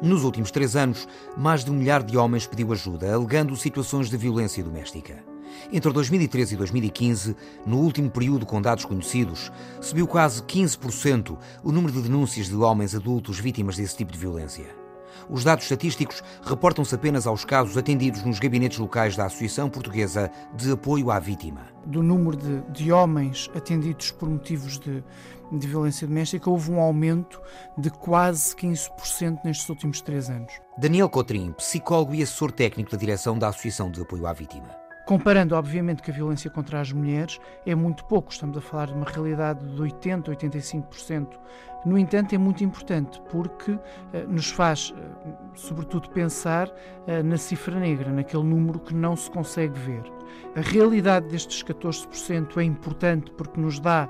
Nos 0.00 0.22
últimos 0.22 0.52
três 0.52 0.76
anos, 0.76 1.08
mais 1.36 1.64
de 1.64 1.70
um 1.72 1.74
milhar 1.74 2.04
de 2.04 2.16
homens 2.16 2.46
pediu 2.46 2.72
ajuda, 2.72 3.12
alegando 3.12 3.56
situações 3.56 4.08
de 4.08 4.16
violência 4.16 4.62
doméstica. 4.62 5.22
Entre 5.72 5.92
2013 5.92 6.54
e 6.54 6.56
2015, 6.56 7.36
no 7.66 7.78
último 7.78 8.08
período 8.08 8.46
com 8.46 8.62
dados 8.62 8.84
conhecidos, 8.84 9.50
subiu 9.80 10.06
quase 10.06 10.42
15% 10.44 11.36
o 11.64 11.72
número 11.72 11.92
de 11.92 12.02
denúncias 12.02 12.48
de 12.48 12.54
homens 12.54 12.94
adultos 12.94 13.40
vítimas 13.40 13.76
desse 13.76 13.96
tipo 13.96 14.12
de 14.12 14.18
violência. 14.18 14.79
Os 15.30 15.44
dados 15.44 15.64
estatísticos 15.64 16.24
reportam-se 16.42 16.92
apenas 16.92 17.24
aos 17.24 17.44
casos 17.44 17.76
atendidos 17.76 18.24
nos 18.24 18.40
gabinetes 18.40 18.78
locais 18.78 19.14
da 19.14 19.26
Associação 19.26 19.70
Portuguesa 19.70 20.28
de 20.56 20.72
Apoio 20.72 21.08
à 21.08 21.20
Vítima. 21.20 21.68
Do 21.86 22.02
número 22.02 22.36
de, 22.36 22.60
de 22.72 22.92
homens 22.92 23.48
atendidos 23.54 24.10
por 24.10 24.28
motivos 24.28 24.76
de, 24.80 25.04
de 25.52 25.66
violência 25.68 26.06
doméstica, 26.06 26.50
houve 26.50 26.72
um 26.72 26.80
aumento 26.80 27.40
de 27.78 27.90
quase 27.90 28.56
15% 28.56 29.38
nestes 29.44 29.68
últimos 29.68 30.00
três 30.00 30.28
anos. 30.28 30.52
Daniel 30.76 31.08
Cotrim, 31.08 31.52
psicólogo 31.52 32.12
e 32.12 32.22
assessor 32.24 32.50
técnico 32.50 32.90
da 32.90 32.98
direção 32.98 33.38
da 33.38 33.48
Associação 33.48 33.88
de 33.88 34.02
Apoio 34.02 34.26
à 34.26 34.32
Vítima. 34.32 34.79
Comparando, 35.10 35.56
obviamente, 35.56 36.02
que 36.02 36.10
a 36.12 36.14
violência 36.14 36.48
contra 36.48 36.80
as 36.80 36.92
mulheres 36.92 37.40
é 37.66 37.74
muito 37.74 38.04
pouco, 38.04 38.30
estamos 38.30 38.56
a 38.56 38.60
falar 38.60 38.86
de 38.86 38.92
uma 38.92 39.06
realidade 39.06 39.58
de 39.74 39.82
80%, 39.82 40.28
85%. 40.28 41.26
No 41.84 41.98
entanto, 41.98 42.32
é 42.32 42.38
muito 42.38 42.62
importante 42.62 43.20
porque 43.28 43.76
eh, 44.12 44.24
nos 44.28 44.52
faz, 44.52 44.94
eh, 44.96 45.32
sobretudo, 45.56 46.08
pensar 46.10 46.72
eh, 47.08 47.24
na 47.24 47.36
cifra 47.36 47.80
negra, 47.80 48.12
naquele 48.12 48.44
número 48.44 48.78
que 48.78 48.94
não 48.94 49.16
se 49.16 49.28
consegue 49.28 49.76
ver. 49.80 50.04
A 50.54 50.60
realidade 50.60 51.26
destes 51.26 51.64
14% 51.64 52.58
é 52.58 52.62
importante 52.62 53.32
porque 53.32 53.60
nos 53.60 53.80
dá 53.80 54.08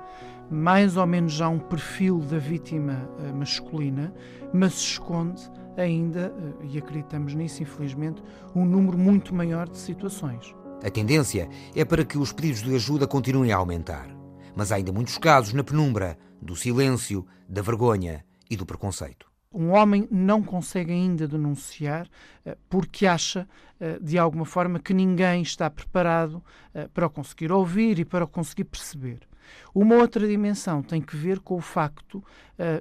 mais 0.51 0.99
ou 0.99 1.07
menos 1.07 1.33
já 1.33 1.49
um 1.49 1.61
perfil 1.61 2.19
da 2.19 2.37
vítima 2.37 3.09
masculina, 3.35 4.13
mas 4.53 4.75
se 4.75 4.85
esconde 4.85 5.51
ainda, 5.79 6.31
e 6.63 6.77
acreditamos 6.77 7.35
nisso, 7.35 7.63
infelizmente, 7.63 8.23
um 8.55 8.67
número 8.67 8.99
muito 8.99 9.35
maior 9.35 9.67
de 9.67 9.79
situações. 9.79 10.60
A 10.83 10.91
tendência 10.91 11.47
é 11.77 11.85
para 11.85 12.05
que 12.05 12.17
os 12.17 12.33
pedidos 12.33 12.63
de 12.63 12.75
ajuda 12.75 13.07
continuem 13.07 13.53
a 13.53 13.57
aumentar. 13.57 14.09
Mas 14.57 14.73
há 14.73 14.77
ainda 14.77 14.93
muitos 14.93 15.19
casos 15.19 15.53
na 15.53 15.63
penumbra 15.63 16.19
do 16.41 16.57
silêncio, 16.57 17.27
da 17.47 17.61
vergonha 17.61 18.25
e 18.51 18.57
do 18.57 18.65
preconceito. 18.65 19.31
Um 19.53 19.73
homem 19.73 20.09
não 20.11 20.43
consegue 20.43 20.93
ainda 20.93 21.29
denunciar 21.29 22.09
eh, 22.47 22.57
porque 22.69 23.07
acha, 23.07 23.47
eh, 23.79 23.99
de 24.01 24.17
alguma 24.17 24.45
forma, 24.47 24.79
que 24.79 24.95
ninguém 24.95 25.43
está 25.43 25.69
preparado 25.69 26.43
eh, 26.73 26.89
para 26.95 27.09
o 27.09 27.11
conseguir 27.11 27.53
ouvir 27.53 27.99
e 27.99 28.05
para 28.05 28.25
o 28.25 28.29
conseguir 28.29 28.65
perceber. 28.65 29.30
Uma 29.75 29.97
outra 29.97 30.27
dimensão 30.27 30.83
tem 30.83 31.01
que 31.01 31.17
ver 31.17 31.41
com 31.41 31.57
o 31.57 31.61
facto, 31.61 32.23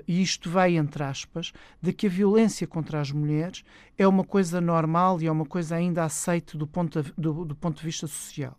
e 0.08 0.22
isto 0.22 0.50
vai 0.50 0.76
entre 0.76 1.04
aspas, 1.04 1.52
de 1.82 1.94
que 1.94 2.08
a 2.08 2.10
violência 2.10 2.68
contra 2.68 3.00
as 3.00 3.12
mulheres 3.12 3.64
é 3.98 4.08
uma 4.08 4.24
coisa 4.24 4.60
normal 4.60 5.22
e 5.22 5.28
é 5.28 5.32
uma 5.32 5.46
coisa 5.46 5.76
ainda 5.76 6.04
aceite 6.04 6.58
do 6.58 6.68
ponto 6.68 7.02
de, 7.02 7.14
do, 7.18 7.46
do 7.46 7.56
ponto 7.56 7.78
de 7.78 7.86
vista 7.86 8.08
social. 8.08 8.58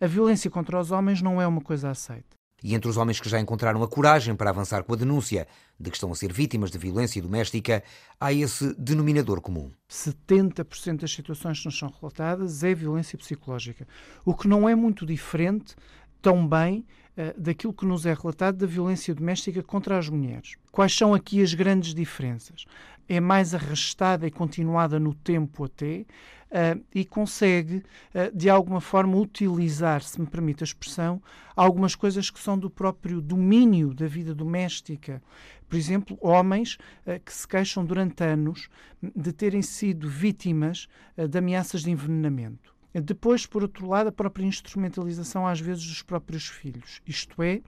A 0.00 0.06
violência 0.06 0.50
contra 0.50 0.80
os 0.80 0.90
homens 0.90 1.20
não 1.20 1.40
é 1.40 1.46
uma 1.46 1.60
coisa 1.60 1.90
aceita. 1.90 2.40
E 2.62 2.74
entre 2.74 2.90
os 2.90 2.96
homens 2.96 3.18
que 3.18 3.28
já 3.28 3.40
encontraram 3.40 3.82
a 3.82 3.88
coragem 3.88 4.34
para 4.34 4.50
avançar 4.50 4.84
com 4.84 4.92
a 4.92 4.96
denúncia 4.96 5.46
de 5.78 5.90
que 5.90 5.96
estão 5.96 6.12
a 6.12 6.14
ser 6.14 6.32
vítimas 6.32 6.70
de 6.70 6.78
violência 6.78 7.22
doméstica, 7.22 7.82
há 8.20 8.32
esse 8.32 8.74
denominador 8.78 9.40
comum. 9.40 9.70
70% 9.90 11.00
das 11.00 11.12
situações 11.12 11.60
que 11.60 11.66
nos 11.66 11.78
são 11.78 11.90
relatadas 12.00 12.62
é 12.62 12.74
violência 12.74 13.16
psicológica, 13.16 13.88
o 14.24 14.34
que 14.34 14.46
não 14.46 14.68
é 14.68 14.74
muito 14.74 15.06
diferente 15.06 15.74
tão 16.20 16.46
bem 16.46 16.80
uh, 16.80 17.09
daquilo 17.36 17.72
que 17.72 17.84
nos 17.84 18.06
é 18.06 18.14
relatado 18.14 18.58
da 18.58 18.66
violência 18.66 19.14
doméstica 19.14 19.62
contra 19.62 19.98
as 19.98 20.08
mulheres. 20.08 20.56
Quais 20.70 20.96
são 20.96 21.12
aqui 21.12 21.42
as 21.42 21.52
grandes 21.54 21.94
diferenças? 21.94 22.64
É 23.08 23.20
mais 23.20 23.54
arrastada 23.54 24.26
e 24.26 24.30
continuada 24.30 25.00
no 25.00 25.12
tempo 25.14 25.64
até, 25.64 26.06
uh, 26.50 26.84
e 26.94 27.04
consegue, 27.04 27.76
uh, 28.14 28.36
de 28.36 28.50
alguma 28.50 28.80
forma, 28.80 29.16
utilizar, 29.16 30.02
se 30.02 30.20
me 30.20 30.26
permite 30.26 30.62
a 30.62 30.66
expressão, 30.66 31.22
algumas 31.54 31.94
coisas 31.94 32.30
que 32.30 32.40
são 32.40 32.58
do 32.58 32.68
próprio 32.68 33.20
domínio 33.20 33.94
da 33.94 34.06
vida 34.06 34.34
doméstica. 34.34 35.22
Por 35.68 35.76
exemplo, 35.76 36.18
homens 36.20 36.74
uh, 37.06 37.20
que 37.24 37.32
se 37.32 37.46
queixam 37.46 37.84
durante 37.84 38.24
anos 38.24 38.68
de 39.14 39.32
terem 39.32 39.62
sido 39.62 40.08
vítimas 40.08 40.86
de 41.16 41.38
ameaças 41.38 41.82
de 41.82 41.90
envenenamento. 41.90 42.69
Depois, 42.92 43.46
por 43.46 43.62
outro 43.62 43.86
lado, 43.86 44.08
a 44.08 44.12
própria 44.12 44.44
instrumentalização, 44.44 45.46
às 45.46 45.60
vezes, 45.60 45.86
dos 45.86 46.02
próprios 46.02 46.46
filhos. 46.46 47.00
Isto 47.06 47.42
é, 47.42 47.60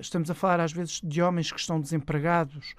estamos 0.00 0.30
a 0.30 0.34
falar, 0.34 0.60
às 0.60 0.72
vezes, 0.72 1.00
de 1.02 1.22
homens 1.22 1.52
que 1.52 1.60
estão 1.60 1.80
desempregados 1.80 2.74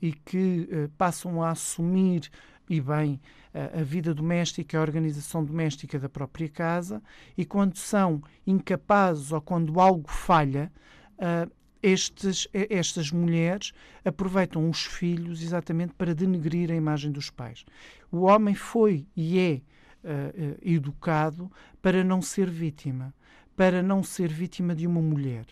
e 0.00 0.12
que 0.12 0.68
passam 0.96 1.42
a 1.42 1.50
assumir 1.50 2.30
e 2.68 2.80
bem 2.80 3.20
a 3.54 3.82
vida 3.82 4.12
doméstica, 4.12 4.78
a 4.78 4.80
organização 4.80 5.44
doméstica 5.44 5.98
da 5.98 6.08
própria 6.08 6.48
casa, 6.48 7.02
e 7.36 7.44
quando 7.44 7.76
são 7.76 8.22
incapazes 8.46 9.32
ou 9.32 9.40
quando 9.40 9.80
algo 9.80 10.10
falha, 10.10 10.72
estes, 11.82 12.48
estas 12.52 13.12
mulheres 13.12 13.72
aproveitam 14.04 14.68
os 14.68 14.84
filhos 14.84 15.42
exatamente 15.42 15.94
para 15.94 16.14
denegrir 16.14 16.70
a 16.70 16.74
imagem 16.74 17.12
dos 17.12 17.30
pais. 17.30 17.64
O 18.10 18.22
homem 18.22 18.54
foi 18.54 19.06
e 19.14 19.38
é 19.38 19.60
uh, 20.04 20.58
educado 20.62 21.50
para 21.82 22.02
não 22.02 22.22
ser 22.22 22.50
vítima, 22.50 23.14
para 23.56 23.82
não 23.82 24.02
ser 24.02 24.28
vítima 24.28 24.74
de 24.74 24.86
uma 24.86 25.00
mulher. 25.00 25.46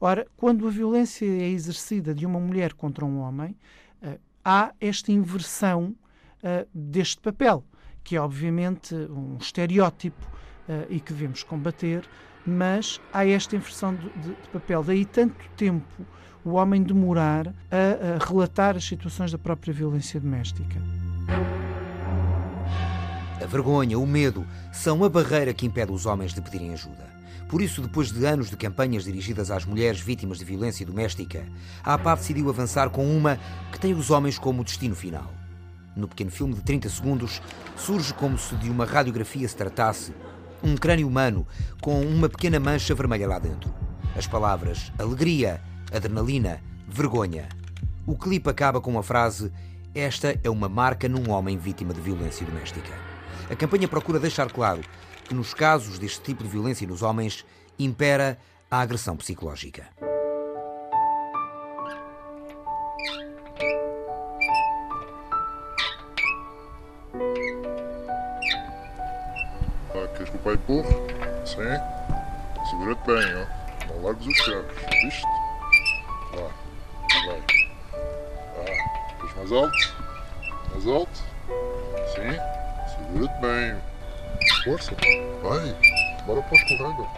Ora, 0.00 0.26
quando 0.36 0.66
a 0.66 0.70
violência 0.70 1.26
é 1.26 1.48
exercida 1.48 2.14
de 2.14 2.24
uma 2.24 2.38
mulher 2.38 2.72
contra 2.74 3.04
um 3.04 3.18
homem, 3.18 3.56
uh, 4.02 4.18
há 4.44 4.72
esta 4.80 5.12
inversão 5.12 5.94
uh, 6.42 6.68
deste 6.72 7.20
papel, 7.20 7.64
que 8.04 8.16
é 8.16 8.20
obviamente 8.20 8.94
um 8.94 9.36
estereótipo 9.38 10.38
e 10.90 11.00
que 11.00 11.14
devemos 11.14 11.42
combater, 11.42 12.06
mas 12.44 13.00
há 13.10 13.26
esta 13.26 13.56
inversão 13.56 13.94
de, 13.94 14.08
de, 14.10 14.28
de, 14.34 14.48
papel. 14.52 14.84
Daí 14.84 15.06
tanto 15.06 15.34
tempo 15.56 16.06
o 16.44 16.50
homem 16.50 16.82
demorar 16.82 17.48
a, 17.70 18.16
a 18.16 18.26
relatar 18.26 18.76
as 18.76 18.84
situações 18.84 19.32
da 19.32 19.38
própria 19.38 19.72
violência 19.72 20.20
doméstica. 20.20 20.78
A 23.42 23.46
vergonha, 23.46 23.98
o 23.98 24.06
medo, 24.06 24.46
são 24.72 25.04
a 25.04 25.08
barreira 25.08 25.54
que 25.54 25.66
impede 25.66 25.92
os 25.92 26.06
homens 26.06 26.34
de 26.34 26.40
pedirem 26.40 26.72
ajuda. 26.72 27.06
Por 27.48 27.62
isso, 27.62 27.80
depois 27.80 28.12
de 28.12 28.24
anos 28.26 28.50
de 28.50 28.56
campanhas 28.56 29.04
dirigidas 29.04 29.50
às 29.50 29.64
mulheres 29.64 30.00
vítimas 30.00 30.38
de 30.38 30.44
violência 30.44 30.84
doméstica, 30.84 31.46
a 31.82 31.94
APA 31.94 32.16
decidiu 32.16 32.48
avançar 32.50 32.90
com 32.90 33.06
uma 33.06 33.38
que 33.72 33.80
tem 33.80 33.94
os 33.94 34.10
homens 34.10 34.38
como 34.38 34.64
destino 34.64 34.94
final 34.94 35.38
no 35.98 36.08
pequeno 36.08 36.30
filme 36.30 36.54
de 36.54 36.62
30 36.62 36.88
segundos, 36.88 37.42
surge 37.76 38.14
como 38.14 38.38
se 38.38 38.54
de 38.56 38.70
uma 38.70 38.84
radiografia 38.84 39.46
se 39.46 39.56
tratasse 39.56 40.14
um 40.62 40.76
crânio 40.76 41.06
humano 41.06 41.46
com 41.80 42.00
uma 42.00 42.28
pequena 42.28 42.58
mancha 42.58 42.94
vermelha 42.94 43.28
lá 43.28 43.38
dentro. 43.38 43.74
As 44.16 44.26
palavras 44.26 44.92
alegria, 44.98 45.60
adrenalina, 45.92 46.60
vergonha. 46.88 47.48
O 48.06 48.16
clipe 48.16 48.48
acaba 48.48 48.80
com 48.80 48.90
uma 48.90 49.02
frase: 49.02 49.52
Esta 49.94 50.38
é 50.42 50.48
uma 50.48 50.68
marca 50.68 51.08
num 51.08 51.30
homem 51.30 51.58
vítima 51.58 51.92
de 51.92 52.00
violência 52.00 52.46
doméstica. 52.46 53.07
A 53.50 53.56
campanha 53.56 53.88
procura 53.88 54.18
deixar 54.18 54.50
claro 54.52 54.82
que 55.24 55.34
nos 55.34 55.54
casos 55.54 55.98
deste 55.98 56.20
tipo 56.20 56.42
de 56.42 56.50
violência 56.50 56.86
nos 56.86 57.02
homens 57.02 57.44
impera 57.78 58.38
a 58.70 58.80
agressão 58.80 59.16
psicológica. 59.16 59.88
Queres 70.14 70.30
que 70.30 70.36
o 70.36 70.40
pai 70.40 70.54
empurre? 70.54 70.88
Sim. 71.46 72.68
Segura-te 72.70 73.06
bem, 73.06 73.24
ó. 73.36 73.86
Não 73.86 74.02
largues 74.02 74.26
os 74.26 74.36
chaves, 74.36 74.76
viste? 75.02 75.22
Vá, 76.32 76.50
vai. 77.26 77.42
Mais 79.36 79.52
alto. 79.52 79.94
Mais 80.72 80.86
alto. 80.88 81.27
Segura-te 83.08 83.40
bem. 83.40 83.74
Força. 84.64 84.92
Vai. 85.42 85.74
Bora 86.26 86.42
para 86.42 86.52
o 86.52 86.56
escorrega. 86.56 87.08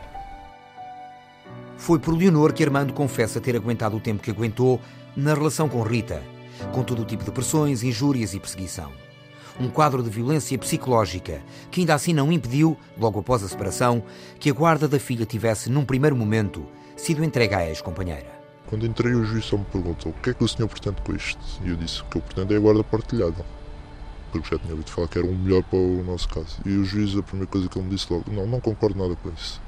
Foi 1.76 1.98
por 1.98 2.16
Leonor 2.16 2.52
que 2.52 2.62
Armando 2.62 2.92
confessa 2.92 3.40
ter 3.40 3.56
aguentado 3.56 3.96
o 3.96 4.00
tempo 4.00 4.22
que 4.22 4.30
aguentou 4.30 4.80
na 5.16 5.34
relação 5.34 5.68
com 5.68 5.82
Rita, 5.82 6.22
com 6.72 6.84
todo 6.84 7.02
o 7.02 7.04
tipo 7.04 7.24
de 7.24 7.32
pressões, 7.32 7.82
injúrias 7.82 8.34
e 8.34 8.38
perseguição. 8.38 8.92
Um 9.58 9.68
quadro 9.68 10.02
de 10.02 10.08
violência 10.08 10.56
psicológica 10.58 11.42
que 11.70 11.80
ainda 11.80 11.94
assim 11.94 12.12
não 12.12 12.30
impediu, 12.30 12.78
logo 12.96 13.18
após 13.18 13.42
a 13.42 13.48
separação, 13.48 14.02
que 14.38 14.48
a 14.48 14.54
guarda 14.54 14.86
da 14.86 14.98
filha 14.98 15.26
tivesse, 15.26 15.68
num 15.68 15.84
primeiro 15.84 16.14
momento, 16.14 16.66
sido 16.96 17.24
entregue 17.24 17.54
à 17.54 17.68
ex-companheira. 17.68 18.30
Quando 18.68 18.86
entrei, 18.86 19.14
o 19.14 19.24
juiz 19.24 19.44
só 19.44 19.56
me 19.56 19.64
perguntou 19.64 20.12
o 20.12 20.22
que 20.22 20.30
é 20.30 20.34
que 20.34 20.44
o 20.44 20.48
senhor 20.48 20.68
pretende 20.68 21.02
com 21.02 21.12
isto. 21.14 21.40
E 21.64 21.70
eu 21.70 21.76
disse 21.76 22.04
que 22.04 22.18
eu 22.18 22.22
pretendo 22.22 22.54
é 22.54 22.56
a 22.56 22.60
guarda 22.60 22.84
partilhada. 22.84 23.44
Porque 24.30 24.48
já 24.50 24.58
tinha 24.58 24.72
ouvido 24.72 24.90
falar 24.90 25.08
que 25.08 25.18
era 25.18 25.26
o 25.26 25.34
melhor 25.34 25.62
para 25.64 25.78
o 25.78 26.02
nosso 26.04 26.28
caso. 26.28 26.58
E 26.64 26.70
o 26.70 26.84
juiz, 26.84 27.16
a 27.16 27.22
primeira 27.22 27.50
coisa 27.50 27.68
que 27.68 27.78
ele 27.78 27.88
me 27.88 27.94
disse 27.94 28.12
logo: 28.12 28.30
Não, 28.30 28.46
não 28.46 28.60
concordo 28.60 28.98
nada 28.98 29.16
com 29.16 29.30
isso. 29.30 29.60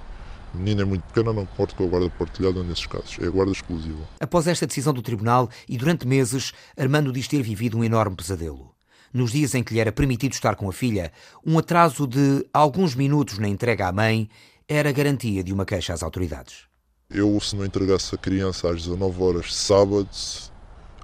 A 0.55 0.59
menina 0.59 0.83
é 0.83 0.85
muito 0.85 1.03
pequena, 1.03 1.33
não 1.33 1.47
concordo 1.47 1.75
com 1.75 1.85
a 1.85 1.87
guarda 1.87 2.11
partilhada 2.11 2.63
nesses 2.63 2.87
casos. 2.87 3.19
É 3.21 3.27
a 3.27 3.31
guarda 3.31 3.53
exclusiva. 3.53 4.01
Após 4.21 4.47
esta 4.47 4.67
decisão 4.67 4.93
do 4.93 5.01
tribunal 5.01 5.49
e 5.67 5.79
durante 5.79 6.07
meses, 6.07 6.53
Armando 6.77 7.11
diz 7.11 7.27
ter 7.27 7.43
vivido 7.43 7.79
um 7.79 7.85
enorme 7.85 8.17
pesadelo. 8.17 8.71
Nos 9.13 9.33
dias 9.33 9.55
em 9.55 9.63
que 9.63 9.75
lhe 9.75 9.81
era 9.81 9.93
permitido 9.93 10.33
estar 10.33 10.55
com 10.57 10.69
a 10.69 10.73
filha, 10.73 11.13
um 11.45 11.59
atraso 11.59 12.07
de 12.07 12.47
alguns 12.53 12.95
minutos 12.95 13.39
na 13.39 13.49
entrega 13.49 13.89
à 13.89 13.93
mãe 13.93 14.29
era 14.69 14.93
garantia 14.93 15.43
de 15.43 15.53
uma 15.53 15.65
queixa 15.67 15.93
às 15.93 16.03
autoridades. 16.03 16.65
Eu, 17.11 17.39
se 17.41 17.55
não 17.55 17.65
entregasse 17.65 18.15
a 18.15 18.19
criança 18.19 18.71
às 18.71 18.83
19 18.83 19.23
horas 19.23 19.55
sábado, 19.55 20.09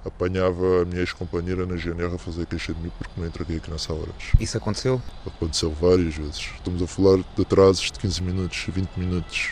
apanhava 0.05 0.81
a 0.81 0.85
minha 0.85 1.01
ex-companheira 1.01 1.65
na 1.65 1.75
GNR 1.75 2.15
a 2.15 2.17
fazer 2.17 2.45
queixa 2.45 2.73
de 2.73 2.81
mim 2.81 2.91
porque 2.97 3.11
não 3.17 3.27
entreguei 3.27 3.57
a 3.57 3.59
criança 3.59 3.93
a 3.93 3.95
horas. 3.95 4.15
Isso 4.39 4.57
aconteceu? 4.57 5.01
Aconteceu 5.25 5.71
várias 5.71 6.15
vezes. 6.15 6.49
Estamos 6.55 6.81
a 6.81 6.87
falar 6.87 7.17
de 7.17 7.41
atrasos 7.41 7.91
de 7.91 7.99
15 7.99 8.23
minutos, 8.23 8.65
20 8.67 8.89
minutos. 8.97 9.51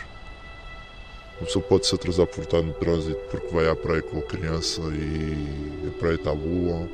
Uma 1.39 1.45
pessoa 1.45 1.63
pode 1.63 1.85
se 1.85 1.93
atrasar 1.93 2.25
por 2.25 2.43
estar 2.43 2.61
no 2.61 2.73
trânsito 2.73 3.19
porque 3.29 3.53
vai 3.53 3.69
à 3.69 3.75
praia 3.75 4.01
com 4.01 4.17
a 4.17 4.23
criança 4.23 4.81
e 4.81 5.87
a 5.87 5.99
praia 5.99 6.15
está 6.15 6.33
boa. 6.33 6.87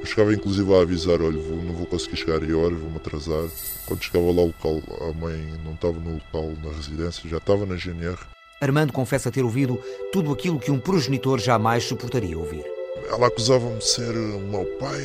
Eu 0.00 0.06
chegava 0.06 0.34
inclusive 0.34 0.74
a 0.74 0.80
avisar, 0.80 1.22
olha, 1.22 1.38
vou, 1.38 1.62
não 1.62 1.72
vou 1.74 1.86
conseguir 1.86 2.16
chegar 2.16 2.42
a 2.42 2.56
horas, 2.56 2.80
vou-me 2.80 2.96
atrasar. 2.96 3.48
Quando 3.86 4.02
chegava 4.02 4.26
lá 4.32 4.40
ao 4.40 4.46
local, 4.46 4.82
a 5.08 5.12
mãe 5.12 5.54
não 5.64 5.74
estava 5.74 5.96
no 6.00 6.14
local, 6.14 6.52
na 6.60 6.72
residência, 6.72 7.30
já 7.30 7.36
estava 7.36 7.64
na 7.64 7.76
GNR. 7.76 8.18
Armando 8.62 8.92
confessa 8.92 9.28
ter 9.28 9.42
ouvido 9.42 9.76
tudo 10.12 10.32
aquilo 10.32 10.56
que 10.56 10.70
um 10.70 10.78
progenitor 10.78 11.40
jamais 11.40 11.82
suportaria 11.82 12.38
ouvir. 12.38 12.64
Ela 13.08 13.26
acusava-me 13.26 13.78
de 13.78 13.84
ser 13.84 14.16
o 14.16 14.38
meu 14.38 14.64
pai, 14.78 15.04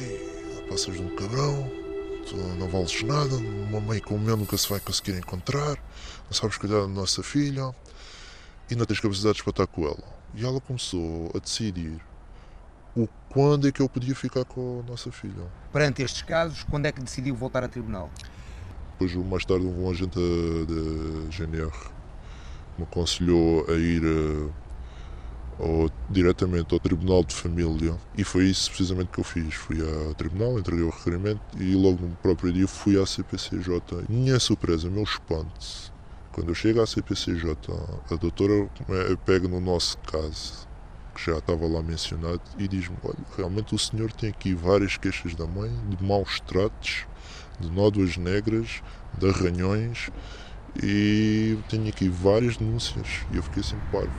passas 0.70 0.94
de 0.94 1.02
um 1.02 1.10
cabrão, 1.16 1.68
tu 2.30 2.38
não 2.38 2.68
vales 2.70 3.02
nada, 3.02 3.36
uma 3.36 3.80
mãe 3.80 4.00
como 4.00 4.30
eu 4.30 4.38
nunca 4.38 4.56
se 4.56 4.70
vai 4.70 4.80
conseguir 4.80 5.18
encontrar, 5.18 5.76
não 6.26 6.34
sabes 6.34 6.56
cuidar 6.58 6.82
da 6.82 6.88
nossa 6.88 7.24
filha 7.24 7.74
e 8.70 8.76
não 8.76 8.86
tens 8.86 9.00
capacidades 9.00 9.42
para 9.42 9.50
estar 9.50 9.66
com 9.66 9.86
ela. 9.86 10.04
E 10.36 10.46
ela 10.46 10.62
começou 10.62 11.32
a 11.34 11.40
decidir 11.40 12.00
o 12.96 13.08
quando 13.28 13.68
é 13.68 13.72
que 13.72 13.82
eu 13.82 13.90
podia 13.90 14.14
ficar 14.14 14.46
com 14.46 14.84
a 14.86 14.92
nossa 14.92 15.12
filha. 15.12 15.52
Perante 15.74 16.04
estes 16.04 16.22
casos, 16.22 16.64
quando 16.70 16.86
é 16.86 16.92
que 16.92 17.02
decidiu 17.02 17.34
voltar 17.34 17.64
a 17.64 17.68
tribunal? 17.68 18.12
Depois, 19.00 19.16
mais 19.28 19.44
tarde, 19.46 19.66
um 19.66 19.90
agente 19.90 20.16
da 20.16 21.32
GNR 21.32 21.97
me 22.78 22.84
aconselhou 22.84 23.66
a 23.70 23.74
ir 23.74 24.04
uh, 24.04 24.54
ao, 25.60 25.90
diretamente 26.10 26.74
ao 26.74 26.80
Tribunal 26.80 27.24
de 27.24 27.34
Família 27.34 27.96
e 28.16 28.24
foi 28.24 28.46
isso 28.46 28.70
precisamente 28.70 29.10
que 29.12 29.20
eu 29.20 29.24
fiz. 29.24 29.54
Fui 29.56 29.78
ao 29.82 30.14
Tribunal, 30.14 30.60
entreguei 30.60 30.84
o 30.84 30.90
requerimento 30.90 31.42
e 31.58 31.74
logo 31.74 32.06
no 32.06 32.16
próprio 32.18 32.52
dia 32.54 32.68
fui 32.68 33.02
à 33.02 33.06
CPCJ. 33.06 34.06
Minha 34.08 34.40
surpresa, 34.40 34.90
meu 34.90 35.04
espanto, 35.04 35.92
quando 36.32 36.50
eu 36.50 36.56
chego 36.56 36.82
à 36.82 36.88
CPCJ, 36.88 37.58
a 38.12 38.16
doutora 38.16 38.70
pega 39.26 39.48
no 39.48 39.60
nosso 39.60 39.98
caso, 40.00 40.68
que 41.16 41.32
já 41.32 41.40
estava 41.40 41.66
lá 41.66 41.82
mencionado, 41.82 42.42
e 42.60 42.68
diz-me: 42.68 42.96
Olha, 43.04 43.18
realmente 43.36 43.74
o 43.74 43.80
senhor 43.80 44.12
tem 44.12 44.30
aqui 44.30 44.54
várias 44.54 44.98
queixas 44.98 45.34
da 45.34 45.48
mãe 45.48 45.72
de 45.90 46.04
maus 46.04 46.40
tratos, 46.42 47.08
de 47.60 47.72
nódoas 47.72 48.18
negras, 48.18 48.84
de 49.18 49.28
arranhões 49.28 50.12
e 50.82 51.58
tenho 51.70 51.88
aqui 51.88 52.08
várias 52.10 52.58
denúncias 52.58 53.08
e 53.32 53.38
eu 53.38 53.44
fiquei 53.44 53.62
assim 53.62 53.78
parvo. 53.92 54.12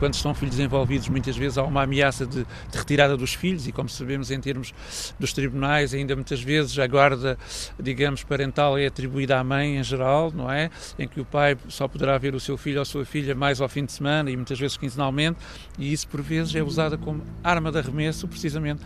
Quando 0.00 0.14
estão 0.14 0.34
filhos 0.34 0.58
envolvidos, 0.58 1.10
muitas 1.10 1.36
vezes 1.36 1.58
há 1.58 1.62
uma 1.62 1.82
ameaça 1.82 2.24
de, 2.24 2.42
de, 2.42 2.78
retirada 2.78 3.18
dos 3.18 3.34
filhos, 3.34 3.68
e 3.68 3.72
como 3.72 3.86
sabemos, 3.86 4.30
em 4.30 4.40
termos 4.40 4.72
dos 5.18 5.34
tribunais, 5.34 5.92
ainda 5.92 6.16
muitas 6.16 6.40
vezes 6.40 6.78
a 6.78 6.86
guarda, 6.86 7.36
digamos, 7.78 8.24
parental 8.24 8.78
é 8.78 8.86
atribuída 8.86 9.38
à 9.38 9.44
mãe 9.44 9.76
em 9.76 9.84
geral, 9.84 10.32
não 10.34 10.50
é? 10.50 10.70
Em 10.98 11.06
que 11.06 11.20
o 11.20 11.24
pai 11.26 11.54
só 11.68 11.86
poderá 11.86 12.16
ver 12.16 12.34
o 12.34 12.40
seu 12.40 12.56
filho 12.56 12.78
ou 12.78 12.82
a 12.82 12.86
sua 12.86 13.04
filha 13.04 13.34
mais 13.34 13.60
ao 13.60 13.68
fim 13.68 13.84
de 13.84 13.92
semana 13.92 14.30
e 14.30 14.36
muitas 14.36 14.58
vezes 14.58 14.78
quinzenalmente, 14.78 15.38
e 15.78 15.92
isso 15.92 16.08
por 16.08 16.22
vezes 16.22 16.54
é 16.54 16.62
usada 16.62 16.96
como 16.96 17.22
arma 17.44 17.70
de 17.70 17.78
arremesso, 17.78 18.26
precisamente 18.26 18.80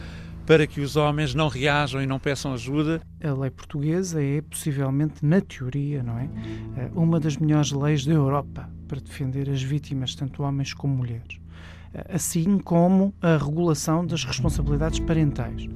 para 0.47 0.67
que 0.67 0.81
os 0.81 0.97
homens 0.97 1.35
não 1.35 1.49
reajam 1.49 2.03
e 2.03 2.07
não 2.07 2.19
peçam 2.19 2.53
ajuda. 2.53 3.01
A 3.23 3.33
lei 3.33 3.51
portuguesa 3.51 4.23
é 4.23 4.43
possivelmente, 4.43 5.25
na 5.25 5.41
teoria, 5.41 6.03
não 6.03 6.19
é, 6.19 6.29
uma 6.95 7.19
das 7.19 7.37
melhores 7.37 7.73
leis 7.73 8.05
da 8.05 8.13
Europa 8.13 8.69
para 8.87 9.01
defender 9.01 9.49
as 9.49 9.63
vítimas, 9.63 10.15
tanto 10.15 10.43
homens 10.43 10.75
como 10.75 10.95
mulheres, 10.95 11.41
assim 12.09 12.59
como 12.59 13.15
a 13.23 13.39
regulação 13.39 14.07
das 14.07 14.25
responsabilidades 14.25 15.01
parentais. 15.01 15.67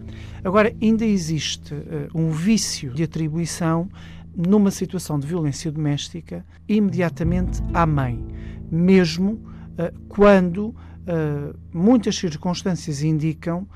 Agora, 0.45 0.75
ainda 0.83 1.07
existe 1.07 1.75
um 2.15 2.31
vício 2.31 2.93
de 2.93 3.03
atribuição 3.03 3.89
numa 4.37 4.71
situação 4.71 5.19
de 5.19 5.27
violência 5.27 5.73
doméstica 5.73 6.45
imediatamente 6.69 7.63
à 7.73 7.87
mãe, 7.87 8.23
mesmo 8.71 9.41
quando 10.09 10.75
muitas 11.73 12.17
circunstâncias 12.17 13.03
indicam 13.03 13.67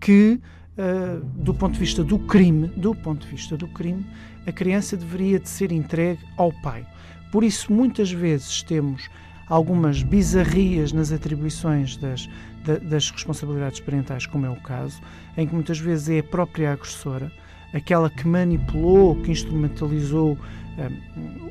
que, 0.00 0.40
uh, 0.78 1.24
do 1.36 1.54
ponto 1.54 1.74
de 1.74 1.80
vista 1.80 2.04
do 2.04 2.18
crime, 2.18 2.68
do 2.68 2.94
ponto 2.94 3.26
de 3.26 3.32
vista 3.32 3.56
do 3.56 3.66
crime, 3.68 4.04
a 4.46 4.52
criança 4.52 4.96
deveria 4.96 5.38
de 5.38 5.48
ser 5.48 5.72
entregue 5.72 6.20
ao 6.36 6.52
pai. 6.62 6.86
Por 7.32 7.42
isso, 7.42 7.72
muitas 7.72 8.12
vezes 8.12 8.62
temos 8.62 9.08
algumas 9.48 10.02
bizarrias 10.02 10.92
nas 10.92 11.12
atribuições 11.12 11.96
das, 11.96 12.28
das 12.82 13.10
responsabilidades 13.10 13.80
parentais, 13.80 14.26
como 14.26 14.46
é 14.46 14.50
o 14.50 14.56
caso, 14.56 15.00
em 15.36 15.46
que 15.46 15.54
muitas 15.54 15.78
vezes 15.78 16.08
é 16.08 16.18
a 16.20 16.22
própria 16.22 16.72
agressora, 16.72 17.30
aquela 17.72 18.08
que 18.08 18.26
manipulou, 18.26 19.16
que 19.16 19.30
instrumentalizou 19.30 20.32
um, 20.32 20.36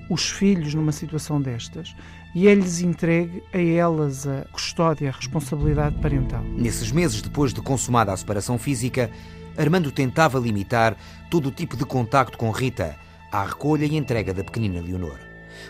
os 0.09 0.29
filhos 0.29 0.73
numa 0.73 0.91
situação 0.91 1.41
destas, 1.41 1.95
e 2.35 2.47
é-lhes 2.47 2.81
entregue 2.81 3.43
a 3.53 3.59
elas 3.59 4.27
a 4.27 4.45
custódia, 4.51 5.09
a 5.09 5.11
responsabilidade 5.11 5.95
parental. 5.99 6.43
Nesses 6.43 6.91
meses 6.91 7.21
depois 7.21 7.53
de 7.53 7.61
consumada 7.61 8.11
a 8.11 8.17
separação 8.17 8.57
física, 8.57 9.09
Armando 9.57 9.91
tentava 9.91 10.39
limitar 10.39 10.97
todo 11.29 11.49
o 11.49 11.51
tipo 11.51 11.77
de 11.77 11.85
contacto 11.85 12.37
com 12.37 12.49
Rita, 12.49 12.95
à 13.31 13.45
recolha 13.45 13.85
e 13.85 13.95
entrega 13.95 14.33
da 14.33 14.43
pequenina 14.43 14.81
Leonor. 14.81 15.19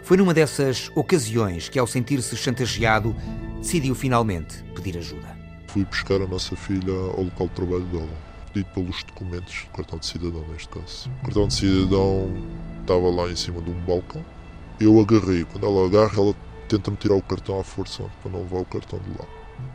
Foi 0.04 0.18
numa 0.18 0.34
dessas 0.34 0.90
ocasiões 0.96 1.70
que, 1.70 1.78
ao 1.78 1.86
sentir-se 1.86 2.36
chantageado, 2.36 3.16
decidiu 3.58 3.94
finalmente 3.94 4.64
pedir 4.76 4.98
ajuda. 4.98 5.38
Fui 5.68 5.84
buscar 5.86 6.22
a 6.22 6.28
nossa 6.28 6.56
filha 6.56 6.94
ao 6.94 7.24
local 7.24 7.48
de 7.48 7.54
trabalho 7.54 7.86
dela, 7.86 8.10
pedido 8.54 8.74
pelos 8.74 9.04
documentos, 9.04 9.68
cartão 9.74 10.00
de 10.00 10.06
cidadão 10.06 10.46
neste 10.50 10.70
caso. 10.70 11.10
O 11.10 11.26
cartão 11.26 11.48
de 11.48 11.54
cidadão 11.54 12.34
estava 12.84 13.10
lá 13.10 13.30
em 13.30 13.36
cima 13.36 13.62
de 13.62 13.72
um 13.72 13.80
balcão. 13.82 14.24
Eu 14.80 15.00
agarrei, 15.00 15.46
quando 15.46 15.66
ela 15.66 15.86
agarra, 15.86 16.22
ela 16.22 16.36
tenta-me 16.68 16.98
tirar 16.98 17.16
o 17.16 17.22
cartão 17.22 17.60
à 17.60 17.64
força 17.64 18.04
para 18.22 18.32
não 18.32 18.42
levar 18.42 18.60
o 18.60 18.66
cartão 18.66 19.00
de 19.00 19.10
lá. 19.12 19.26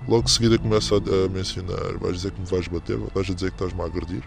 Logo 0.06 0.24
de 0.24 0.30
seguida 0.30 0.58
começa 0.58 0.94
a, 0.94 0.98
a 0.98 1.28
mencionar: 1.28 1.98
vais 1.98 2.16
dizer 2.16 2.32
que 2.32 2.40
me 2.40 2.46
vais 2.46 2.68
bater, 2.68 2.96
vais 2.96 3.26
dizer 3.26 3.50
que 3.50 3.56
estás-me 3.56 3.80
a 3.80 3.84
agredir. 3.84 4.22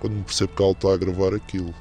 Quando 0.00 0.14
me 0.14 0.22
percebo 0.22 0.54
que 0.54 0.62
ela 0.62 0.72
está 0.72 0.92
a 0.92 0.96
gravar 0.96 1.34
aquilo, 1.34 1.74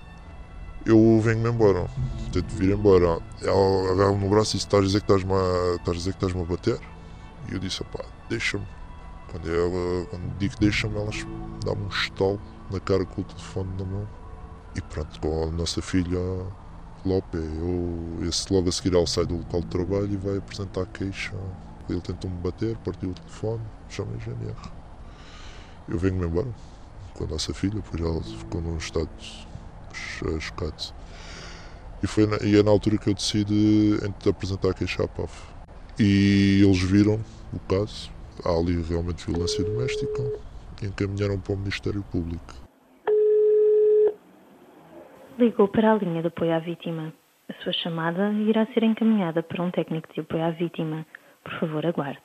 eu 0.86 1.20
venho-me 1.22 1.50
embora. 1.50 1.88
Tento 2.32 2.54
vir 2.56 2.74
embora. 2.74 3.20
Ela 3.42 3.92
agarra-me 3.92 4.24
no 4.24 4.30
braço 4.30 4.52
e 4.52 4.58
disse: 4.58 4.66
Estás 4.68 4.84
a 4.84 4.88
dizer 4.88 5.02
que 5.02 5.12
estás-me 5.12 5.34
a, 5.34 5.76
estás 5.76 5.90
a, 5.90 6.00
dizer 6.00 6.14
que 6.14 6.26
estás 6.26 6.42
a 6.42 6.46
bater? 6.46 6.80
E 7.50 7.54
eu 7.54 7.60
disse: 7.60 7.84
Pá, 7.86 8.04
deixa-me. 8.30 8.66
Quando, 9.32 9.50
ela, 9.50 10.06
quando 10.06 10.38
digo 10.38 10.56
deixa-me, 10.60 10.96
elas 10.96 11.26
dão-me 11.66 11.84
um 11.84 11.88
estalo 11.88 12.40
na 12.72 12.80
cara 12.80 13.06
com 13.06 13.22
o 13.22 13.24
telefone 13.24 13.70
na 13.78 13.86
mão. 13.86 14.23
E 14.76 14.82
pronto, 14.82 15.20
com 15.20 15.44
a 15.44 15.52
nossa 15.52 15.82
filha 15.82 16.20
Lope, 17.06 17.38
eu, 17.38 18.28
esse 18.28 18.52
logo 18.52 18.70
a 18.70 18.72
seguir 18.72 18.96
ela 18.96 19.06
sai 19.06 19.26
do 19.26 19.38
local 19.38 19.60
de 19.60 19.68
trabalho 19.68 20.14
e 20.14 20.16
vai 20.16 20.38
apresentar 20.38 20.86
queixa. 20.86 21.34
Ele 21.90 22.00
tentou-me 22.00 22.38
bater, 22.38 22.78
partiu 22.78 23.10
o 23.10 23.14
telefone, 23.14 23.62
chama 23.90 24.14
a 24.14 24.18
GNR. 24.18 24.56
Eu 25.90 26.00
venho-me 26.00 26.26
embora 26.26 26.48
com 27.14 27.26
a 27.26 27.28
nossa 27.28 27.54
filha, 27.54 27.84
pois 27.92 28.02
ela 28.02 28.24
ficou 28.24 28.62
num 28.62 28.78
estado 28.78 29.10
chocado. 30.40 30.94
E, 32.02 32.08
foi 32.08 32.26
na, 32.26 32.38
e 32.38 32.58
é 32.58 32.64
na 32.64 32.72
altura 32.72 32.98
que 32.98 33.10
eu 33.10 33.14
decidi 33.14 34.00
apresentar 34.28 34.70
a 34.70 34.74
queixa 34.74 35.04
à 35.04 35.08
PAF. 35.08 35.44
E 36.00 36.62
eles 36.64 36.82
viram 36.82 37.20
o 37.52 37.60
caso, 37.68 38.10
há 38.46 38.50
ali 38.50 38.82
realmente 38.82 39.30
violência 39.30 39.64
doméstica, 39.64 40.24
e 40.82 40.86
encaminharam 40.86 41.38
para 41.38 41.54
o 41.54 41.58
Ministério 41.58 42.04
Público. 42.12 42.63
Ligou 45.38 45.68
para 45.68 45.92
a 45.92 45.96
linha 45.96 46.22
de 46.22 46.28
apoio 46.28 46.54
à 46.54 46.60
vítima. 46.60 47.12
A 47.50 47.54
sua 47.64 47.74
chamada 47.74 48.32
irá 48.34 48.68
ser 48.68 48.84
encaminhada 48.84 49.42
para 49.42 49.64
um 49.64 49.72
técnico 49.72 50.14
de 50.14 50.22
apoio 50.22 50.44
à 50.44 50.52
vítima. 50.52 51.06
Por 51.44 51.60
favor, 51.60 51.86
aguarde. 51.86 52.22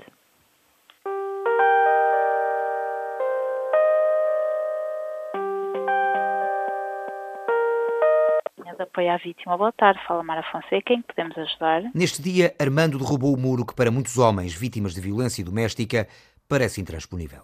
de 8.77 8.83
apoio 8.85 9.11
à 9.11 9.16
vítima. 9.16 9.57
Boa 9.57 9.73
tarde, 9.73 9.99
fala 10.07 10.23
Mara 10.23 10.44
Fonseca, 10.53 10.92
em 10.92 11.03
que 11.03 11.09
podemos 11.12 11.37
ajudar? 11.37 11.83
Neste 11.92 12.23
dia, 12.23 12.55
Armando 12.61 12.97
derrubou 12.97 13.35
o 13.35 13.37
muro 13.37 13.66
que 13.66 13.75
para 13.75 13.90
muitos 13.90 14.16
homens 14.18 14.55
vítimas 14.55 14.94
de 14.94 15.01
violência 15.01 15.44
doméstica 15.44 16.07
parece 16.49 16.81
intransponível. 16.81 17.42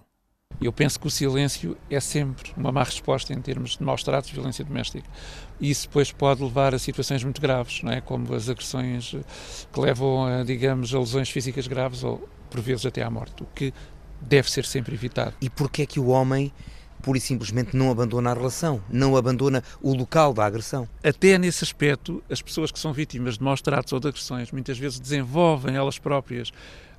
Eu 0.60 0.72
penso 0.72 0.98
que 0.98 1.06
o 1.06 1.10
silêncio 1.10 1.76
é 1.90 2.00
sempre 2.00 2.52
uma 2.56 2.72
má 2.72 2.82
resposta 2.82 3.32
em 3.32 3.40
termos 3.40 3.76
de 3.76 3.82
maus 3.82 4.02
tratos 4.02 4.30
de 4.30 4.34
violência 4.34 4.64
doméstica. 4.64 5.08
E 5.60 5.70
isso 5.70 5.88
depois 5.88 6.12
pode 6.12 6.42
levar 6.42 6.74
a 6.74 6.78
situações 6.78 7.22
muito 7.22 7.40
graves, 7.40 7.82
não 7.82 7.92
é? 7.92 8.00
como 8.00 8.34
as 8.34 8.48
agressões 8.48 9.14
que 9.72 9.80
levam 9.80 10.24
a, 10.24 10.44
digamos, 10.44 10.94
a 10.94 10.98
lesões 10.98 11.30
físicas 11.30 11.66
graves 11.66 12.04
ou, 12.04 12.28
por 12.50 12.60
vezes, 12.60 12.86
até 12.86 13.02
à 13.02 13.10
morte, 13.10 13.42
o 13.42 13.46
que 13.54 13.72
deve 14.20 14.50
ser 14.50 14.64
sempre 14.64 14.94
evitado. 14.94 15.34
E 15.40 15.50
porquê 15.50 15.82
é 15.82 15.86
que 15.86 16.00
o 16.00 16.06
homem 16.06 16.52
pura 17.04 17.18
e 17.18 17.20
simplesmente 17.20 17.76
não 17.76 17.90
abandona 17.90 18.30
a 18.30 18.34
relação, 18.34 18.82
não 18.88 19.14
abandona 19.14 19.62
o 19.82 19.94
local 19.94 20.32
da 20.32 20.46
agressão. 20.46 20.88
Até 21.02 21.36
nesse 21.36 21.62
aspecto, 21.62 22.24
as 22.30 22.40
pessoas 22.40 22.72
que 22.72 22.78
são 22.78 22.94
vítimas 22.94 23.36
de 23.36 23.44
maus 23.44 23.60
tratos 23.60 23.92
ou 23.92 24.00
de 24.00 24.08
agressões 24.08 24.50
muitas 24.50 24.78
vezes 24.78 24.98
desenvolvem 24.98 25.76
elas 25.76 25.98
próprias 25.98 26.50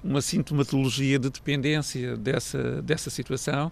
uma 0.05 0.21
sintomatologia 0.21 1.17
de 1.17 1.29
dependência 1.29 2.15
dessa, 2.15 2.81
dessa 2.81 3.09
situação 3.09 3.71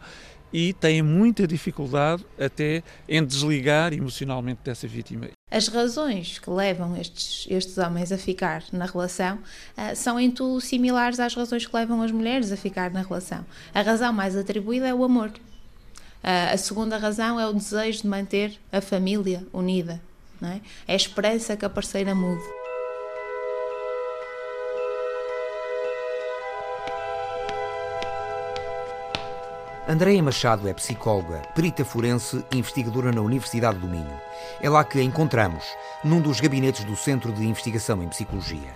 e 0.52 0.72
têm 0.74 1.02
muita 1.02 1.48
dificuldade 1.48 2.24
até 2.40 2.84
em 3.08 3.26
desligar 3.26 3.92
emocionalmente 3.92 4.62
dessa 4.64 4.88
vítima. 4.88 5.30
As 5.50 5.68
razões 5.68 6.38
que 6.40 6.50
levam 6.50 6.96
estes, 6.96 7.48
estes 7.50 7.78
homens 7.78 8.12
a 8.12 8.18
ficar 8.18 8.64
na 8.72 8.86
relação 8.86 9.38
uh, 9.38 9.96
são 9.96 10.20
em 10.20 10.30
tudo 10.30 10.62
similares 10.62 11.20
às 11.20 11.34
razões 11.34 11.66
que 11.66 11.76
levam 11.76 12.02
as 12.02 12.12
mulheres 12.12 12.52
a 12.52 12.58
ficar 12.58 12.92
na 12.92 13.02
relação. 13.02 13.44
A 13.74 13.82
razão 13.82 14.14
mais 14.14 14.36
atribuída 14.36 14.88
é 14.88 14.94
o 14.94 15.04
amor. 15.04 15.30
Uh, 15.30 16.54
a 16.54 16.58
segunda 16.58 16.98
razão 16.98 17.40
é 17.40 17.48
o 17.48 17.54
desejo 17.54 18.04
de 18.04 18.08
manter 18.08 18.60
a 18.72 18.80
família 18.80 19.46
unida. 19.52 20.00
É? 20.42 20.60
é 20.88 20.94
a 20.94 20.96
esperança 20.96 21.56
que 21.56 21.66
a 21.66 21.70
parceira 21.70 22.14
mude. 22.14 22.44
Andréia 29.86 30.24
Machado 30.24 30.66
é 30.70 30.74
psicóloga, 30.74 31.42
perita 31.54 31.84
forense 31.84 32.42
e 32.50 32.58
investigadora 32.58 33.12
na 33.12 33.20
Universidade 33.20 33.80
do 33.80 33.88
Minho. 33.88 34.18
É 34.62 34.70
lá 34.70 34.82
que 34.82 34.98
a 34.98 35.04
encontramos, 35.04 35.66
num 36.02 36.22
dos 36.22 36.40
gabinetes 36.40 36.86
do 36.86 36.96
Centro 36.96 37.34
de 37.34 37.46
Investigação 37.46 38.02
em 38.02 38.08
Psicologia. 38.08 38.74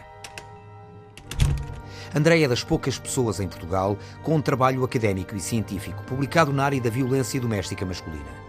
André 2.13 2.41
é 2.41 2.48
das 2.48 2.62
poucas 2.62 3.00
pessoas 3.00 3.39
em 3.39 3.48
Portugal 3.48 3.98
com 4.22 4.36
um 4.36 4.41
trabalho 4.41 4.84
académico 4.84 5.34
e 5.34 5.39
científico 5.39 6.04
publicado 6.04 6.52
na 6.52 6.65
área 6.65 6.82
da 6.82 6.89
violência 6.89 7.39
doméstica 7.39 7.86
masculina. 7.86 8.48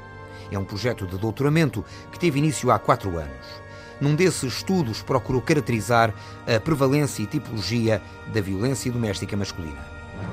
É 0.50 0.58
um 0.58 0.64
projeto 0.64 1.06
de 1.06 1.16
doutoramento 1.16 1.84
que 2.10 2.18
teve 2.18 2.40
início 2.40 2.72
há 2.72 2.78
quatro 2.80 3.18
anos. 3.18 3.62
Num 4.00 4.16
desses 4.16 4.54
estudos 4.54 5.00
procurou 5.00 5.40
caracterizar 5.40 6.12
a 6.44 6.58
prevalência 6.58 7.22
e 7.22 7.26
tipologia 7.26 8.02
da 8.34 8.40
violência 8.40 8.90
doméstica 8.90 9.36
masculina. 9.36 9.86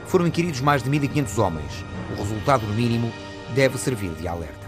Foram 0.08 0.26
inquiridos 0.26 0.62
mais 0.62 0.82
de 0.82 0.90
1.500 0.90 1.38
homens. 1.38 1.86
O 2.12 2.22
resultado, 2.22 2.66
mínimo, 2.68 3.12
deve 3.54 3.78
servir 3.78 4.12
de 4.12 4.28
alerta. 4.28 4.66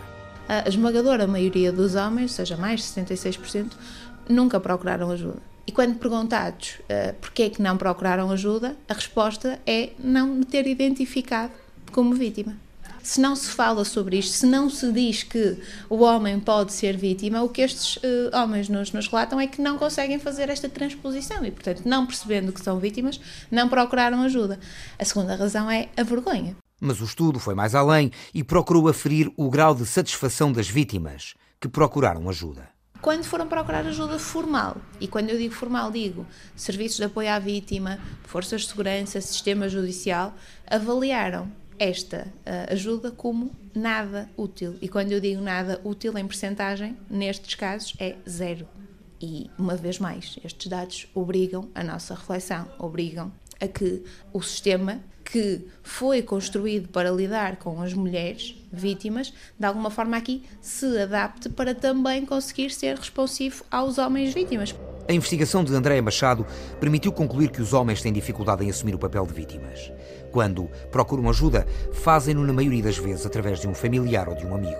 A 0.47 0.67
esmagadora 0.67 1.27
maioria 1.27 1.71
dos 1.71 1.95
homens, 1.95 2.31
seja 2.31 2.55
mais 2.55 2.81
de 2.81 2.87
76%, 2.87 3.73
nunca 4.29 4.59
procuraram 4.59 5.11
ajuda. 5.11 5.41
E 5.65 5.71
quando 5.71 5.99
perguntados 5.99 6.79
uh, 6.83 7.13
porquê 7.19 7.43
é 7.43 7.49
que 7.49 7.61
não 7.61 7.77
procuraram 7.77 8.31
ajuda, 8.31 8.75
a 8.87 8.93
resposta 8.93 9.59
é 9.67 9.89
não 9.99 10.27
me 10.27 10.45
ter 10.45 10.65
identificado 10.65 11.51
como 11.91 12.15
vítima. 12.15 12.55
Se 13.03 13.21
não 13.21 13.35
se 13.35 13.49
fala 13.49 13.85
sobre 13.85 14.17
isto, 14.17 14.33
se 14.33 14.45
não 14.45 14.69
se 14.69 14.91
diz 14.91 15.23
que 15.23 15.57
o 15.89 16.03
homem 16.03 16.39
pode 16.39 16.73
ser 16.73 16.97
vítima, 16.97 17.41
o 17.41 17.49
que 17.49 17.61
estes 17.61 17.97
uh, 17.97 18.01
homens 18.33 18.69
nos, 18.69 18.91
nos 18.91 19.07
relatam 19.07 19.39
é 19.39 19.47
que 19.47 19.61
não 19.61 19.77
conseguem 19.77 20.19
fazer 20.19 20.49
esta 20.49 20.69
transposição 20.69 21.45
e, 21.45 21.51
portanto, 21.51 21.83
não 21.85 22.05
percebendo 22.05 22.51
que 22.51 22.61
são 22.61 22.79
vítimas, 22.79 23.19
não 23.51 23.67
procuraram 23.67 24.21
ajuda. 24.21 24.59
A 24.97 25.05
segunda 25.05 25.35
razão 25.35 25.69
é 25.69 25.89
a 25.95 26.03
vergonha. 26.03 26.55
Mas 26.79 27.01
o 27.01 27.05
estudo 27.05 27.39
foi 27.39 27.55
mais 27.55 27.73
além 27.73 28.11
e 28.33 28.43
procurou 28.43 28.87
aferir 28.87 29.31
o 29.35 29.49
grau 29.49 29.73
de 29.73 29.85
satisfação 29.85 30.51
das 30.51 30.69
vítimas 30.69 31.33
que 31.59 31.67
procuraram 31.67 32.29
ajuda 32.29 32.69
quando 33.01 33.23
foram 33.23 33.47
procurar 33.47 33.85
ajuda 33.85 34.19
formal. 34.19 34.77
E 34.99 35.07
quando 35.07 35.29
eu 35.29 35.37
digo 35.37 35.53
formal, 35.53 35.91
digo 35.91 36.25
serviços 36.55 36.97
de 36.97 37.03
apoio 37.03 37.29
à 37.29 37.39
vítima, 37.39 37.99
forças 38.23 38.61
de 38.61 38.67
segurança, 38.67 39.21
sistema 39.21 39.69
judicial, 39.69 40.33
avaliaram 40.69 41.49
esta 41.79 42.27
uh, 42.27 42.73
ajuda 42.73 43.11
como 43.11 43.51
nada 43.73 44.29
útil. 44.35 44.75
E 44.81 44.89
quando 44.89 45.11
eu 45.11 45.19
digo 45.19 45.41
nada 45.41 45.79
útil 45.83 46.17
em 46.17 46.27
percentagem, 46.27 46.97
nestes 47.09 47.55
casos 47.55 47.93
é 47.99 48.15
zero. 48.27 48.67
E, 49.21 49.49
uma 49.57 49.75
vez 49.75 49.99
mais, 49.99 50.37
estes 50.43 50.67
dados 50.67 51.07
obrigam 51.13 51.69
a 51.73 51.83
nossa 51.83 52.13
reflexão, 52.13 52.67
obrigam 52.77 53.31
a 53.59 53.67
que 53.67 54.03
o 54.31 54.41
sistema 54.41 54.99
que 55.31 55.67
foi 55.83 56.21
construído 56.21 56.87
para 56.87 57.11
lidar 57.11 57.57
com 57.57 57.81
as 57.81 57.93
mulheres 57.93 58.55
vítimas, 58.71 59.33
de 59.59 59.65
alguma 59.65 59.89
forma 59.89 60.15
aqui 60.15 60.43
se 60.61 60.97
adapte 60.99 61.49
para 61.49 61.75
também 61.75 62.25
conseguir 62.25 62.69
ser 62.69 62.95
responsivo 62.95 63.63
aos 63.69 63.97
homens 63.97 64.33
vítimas. 64.33 64.73
A 65.07 65.13
investigação 65.13 65.63
de 65.63 65.73
Andréa 65.73 66.01
Machado 66.01 66.45
permitiu 66.79 67.11
concluir 67.11 67.49
que 67.49 67.61
os 67.61 67.73
homens 67.73 68.01
têm 68.01 68.13
dificuldade 68.13 68.63
em 68.63 68.69
assumir 68.69 68.95
o 68.95 68.99
papel 68.99 69.25
de 69.25 69.33
vítimas. 69.33 69.91
Quando 70.31 70.69
procuram 70.91 71.29
ajuda, 71.29 71.67
fazem-no 71.93 72.45
na 72.45 72.53
maioria 72.53 72.83
das 72.83 72.97
vezes 72.97 73.25
através 73.25 73.59
de 73.59 73.67
um 73.67 73.73
familiar 73.73 74.29
ou 74.29 74.35
de 74.35 74.45
um 74.45 74.55
amigo. 74.55 74.79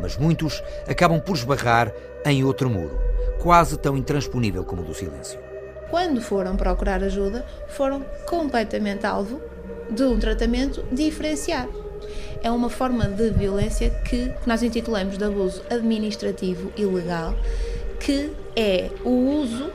Mas 0.00 0.16
muitos 0.16 0.62
acabam 0.88 1.20
por 1.20 1.36
esbarrar 1.36 1.92
em 2.24 2.44
outro 2.44 2.68
muro, 2.68 2.98
quase 3.40 3.78
tão 3.78 3.96
intransponível 3.96 4.64
como 4.64 4.82
o 4.82 4.84
do 4.84 4.94
silêncio. 4.94 5.38
Quando 5.90 6.20
foram 6.20 6.56
procurar 6.56 7.02
ajuda, 7.02 7.44
foram 7.68 8.04
completamente 8.26 9.04
alvo 9.04 9.40
de 9.90 10.02
um 10.04 10.18
tratamento 10.18 10.84
diferenciado. 10.92 11.72
É 12.42 12.50
uma 12.50 12.70
forma 12.70 13.04
de 13.04 13.30
violência 13.30 13.90
que 13.90 14.32
nós 14.46 14.62
intitulamos 14.62 15.18
de 15.18 15.24
abuso 15.24 15.62
administrativo 15.68 16.72
e 16.76 16.84
legal, 16.84 17.34
que 17.98 18.32
é 18.56 18.90
o 19.04 19.10
uso 19.10 19.70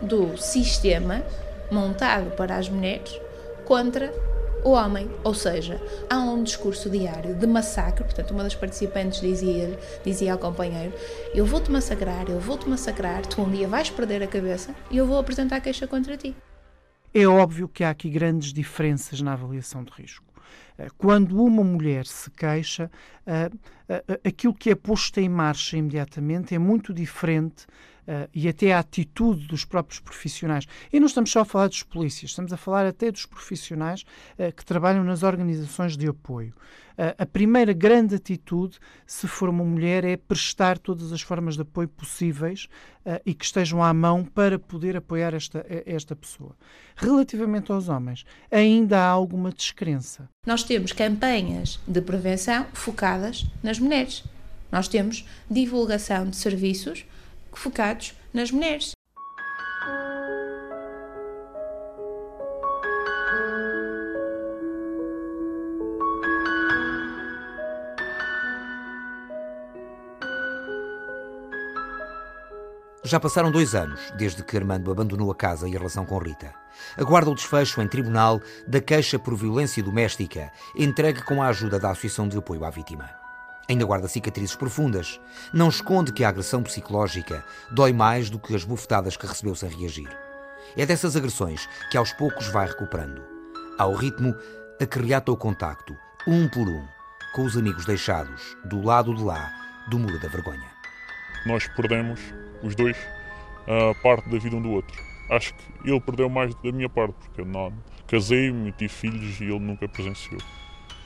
do 0.00 0.36
sistema 0.36 1.22
montado 1.70 2.30
para 2.36 2.56
as 2.56 2.68
mulheres 2.68 3.18
contra 3.64 4.12
o 4.64 4.70
homem. 4.70 5.10
Ou 5.22 5.34
seja, 5.34 5.80
há 6.08 6.18
um 6.18 6.42
discurso 6.42 6.88
diário 6.88 7.34
de 7.34 7.46
massacre. 7.46 8.04
Portanto, 8.04 8.30
uma 8.30 8.42
das 8.42 8.54
participantes 8.54 9.20
dizia, 9.20 9.78
dizia 10.04 10.32
ao 10.32 10.38
companheiro: 10.38 10.92
Eu 11.34 11.44
vou-te 11.44 11.70
massacrar, 11.70 12.24
eu 12.28 12.38
vou-te 12.38 12.68
massacrar, 12.68 13.26
tu 13.26 13.42
um 13.42 13.50
dia 13.50 13.68
vais 13.68 13.90
perder 13.90 14.22
a 14.22 14.26
cabeça 14.26 14.74
e 14.90 14.96
eu 14.96 15.06
vou 15.06 15.18
apresentar 15.18 15.60
queixa 15.60 15.86
contra 15.86 16.16
ti. 16.16 16.34
É 17.16 17.28
óbvio 17.28 17.68
que 17.68 17.84
há 17.84 17.90
aqui 17.90 18.10
grandes 18.10 18.52
diferenças 18.52 19.20
na 19.20 19.34
avaliação 19.34 19.84
de 19.84 19.92
risco. 19.92 20.26
Eh, 20.76 20.88
quando 20.98 21.40
uma 21.40 21.62
mulher 21.62 22.06
se 22.06 22.28
queixa, 22.28 22.90
eh, 23.24 23.50
eh, 23.88 24.20
aquilo 24.24 24.52
que 24.52 24.70
é 24.70 24.74
posto 24.74 25.20
em 25.20 25.28
marcha 25.28 25.76
imediatamente 25.76 26.56
é 26.56 26.58
muito 26.58 26.92
diferente 26.92 27.66
uh, 28.08 28.28
e 28.32 28.48
até 28.48 28.72
a 28.72 28.78
atitude 28.78 29.46
dos 29.46 29.64
próprios 29.64 30.00
profissionais. 30.00 30.66
E 30.92 31.00
não 31.00 31.06
estamos 31.06 31.30
só 31.30 31.40
a 31.40 31.44
falar 31.44 31.68
dos 31.68 31.82
polícias, 31.82 32.30
estamos 32.30 32.52
a 32.52 32.56
falar 32.56 32.86
até 32.86 33.10
dos 33.10 33.26
profissionais 33.26 34.04
uh, 34.38 34.52
que 34.52 34.64
trabalham 34.64 35.04
nas 35.04 35.22
organizações 35.22 35.96
de 35.96 36.06
apoio. 36.08 36.54
Uh, 36.96 37.14
a 37.18 37.26
primeira 37.26 37.72
grande 37.72 38.14
atitude, 38.14 38.78
se 39.06 39.26
for 39.26 39.48
uma 39.48 39.64
mulher, 39.64 40.04
é 40.04 40.16
prestar 40.16 40.78
todas 40.78 41.12
as 41.12 41.20
formas 41.20 41.56
de 41.56 41.62
apoio 41.62 41.88
possíveis 41.88 42.68
e 43.26 43.34
que 43.34 43.44
estejam 43.44 43.84
à 43.84 43.92
mão 43.92 44.24
para 44.24 44.58
poder 44.58 44.96
apoiar 44.96 45.34
esta, 45.34 45.66
esta 45.84 46.16
pessoa. 46.16 46.56
Relativamente 46.96 47.70
aos 47.70 47.86
homens, 47.86 48.24
ainda 48.50 48.98
há 48.98 49.06
alguma 49.06 49.52
descrença. 49.52 50.26
Nós 50.46 50.62
temos 50.62 50.90
campanhas 50.92 51.78
de 51.86 52.00
prevenção 52.00 52.66
focadas 52.72 53.44
nas 53.62 53.78
mulheres. 53.78 54.24
Nós 54.72 54.88
temos 54.88 55.24
divulgação 55.50 56.30
de 56.30 56.36
serviços 56.36 57.04
focados 57.58 58.14
nas 58.32 58.50
mulheres. 58.50 58.92
Já 73.06 73.20
passaram 73.20 73.50
dois 73.50 73.74
anos 73.74 74.00
desde 74.16 74.42
que 74.42 74.56
Armando 74.56 74.90
abandonou 74.90 75.30
a 75.30 75.34
casa 75.34 75.68
e 75.68 75.76
a 75.76 75.78
relação 75.78 76.06
com 76.06 76.18
Rita. 76.18 76.54
Aguarda 76.96 77.30
o 77.30 77.34
desfecho 77.34 77.82
em 77.82 77.86
tribunal 77.86 78.40
da 78.66 78.80
queixa 78.80 79.18
por 79.18 79.36
violência 79.36 79.82
doméstica, 79.82 80.50
entregue 80.74 81.22
com 81.22 81.42
a 81.42 81.48
ajuda 81.48 81.78
da 81.78 81.90
Associação 81.90 82.26
de 82.26 82.38
Apoio 82.38 82.64
à 82.64 82.70
Vítima. 82.70 83.23
Ainda 83.68 83.84
guarda 83.84 84.08
cicatrizes 84.08 84.54
profundas. 84.54 85.18
Não 85.52 85.68
esconde 85.68 86.12
que 86.12 86.22
a 86.22 86.28
agressão 86.28 86.62
psicológica 86.62 87.44
dói 87.70 87.92
mais 87.92 88.28
do 88.28 88.38
que 88.38 88.54
as 88.54 88.64
bufetadas 88.64 89.16
que 89.16 89.26
recebeu 89.26 89.54
sem 89.54 89.70
reagir. 89.70 90.08
É 90.76 90.84
dessas 90.84 91.16
agressões 91.16 91.68
que 91.90 91.96
aos 91.96 92.12
poucos 92.12 92.48
vai 92.48 92.66
recuperando. 92.66 93.22
Ao 93.78 93.94
ritmo 93.94 94.34
a 94.80 94.86
que 94.86 94.98
reata 94.98 95.32
o 95.32 95.36
contacto, 95.36 95.96
um 96.26 96.48
por 96.48 96.68
um, 96.68 96.86
com 97.34 97.44
os 97.44 97.56
amigos 97.56 97.86
deixados 97.86 98.56
do 98.64 98.82
lado 98.82 99.14
de 99.14 99.22
lá 99.22 99.50
do 99.88 99.98
muro 99.98 100.20
da 100.20 100.28
vergonha. 100.28 100.70
Nós 101.46 101.66
perdemos, 101.68 102.20
os 102.62 102.74
dois, 102.74 102.96
a 103.66 103.94
parte 104.02 104.28
da 104.28 104.38
vida 104.38 104.56
um 104.56 104.62
do 104.62 104.72
outro. 104.72 104.96
Acho 105.30 105.54
que 105.54 105.88
ele 105.88 106.00
perdeu 106.00 106.28
mais 106.28 106.54
da 106.56 106.70
minha 106.70 106.88
parte, 106.88 107.14
porque 107.14 107.40
eu 107.40 107.46
não 107.46 107.72
casei-me, 108.06 108.72
tive 108.72 108.92
filhos 108.92 109.40
e 109.40 109.44
ele 109.44 109.58
nunca 109.58 109.88
presenciou 109.88 110.40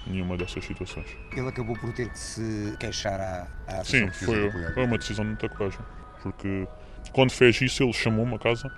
nenhuma 0.09 0.37
dessas 0.37 0.65
situações. 0.65 1.07
Ele 1.33 1.49
acabou 1.49 1.77
por 1.77 1.93
ter 1.93 2.09
que 2.11 2.19
se 2.19 2.77
queixar 2.79 3.21
à, 3.21 3.47
à 3.67 3.85
Sim, 3.85 4.11
foi, 4.11 4.51
foi 4.51 4.85
uma 4.85 4.99
decisão 4.99 5.25
de 5.25 5.31
muita 5.31 5.49
coragem, 5.49 5.81
porque 6.23 6.67
quando 7.13 7.31
fez 7.31 7.61
isso 7.61 7.83
ele 7.83 7.93
chamou-me 7.93 8.35
a 8.35 8.39
casa 8.39 8.69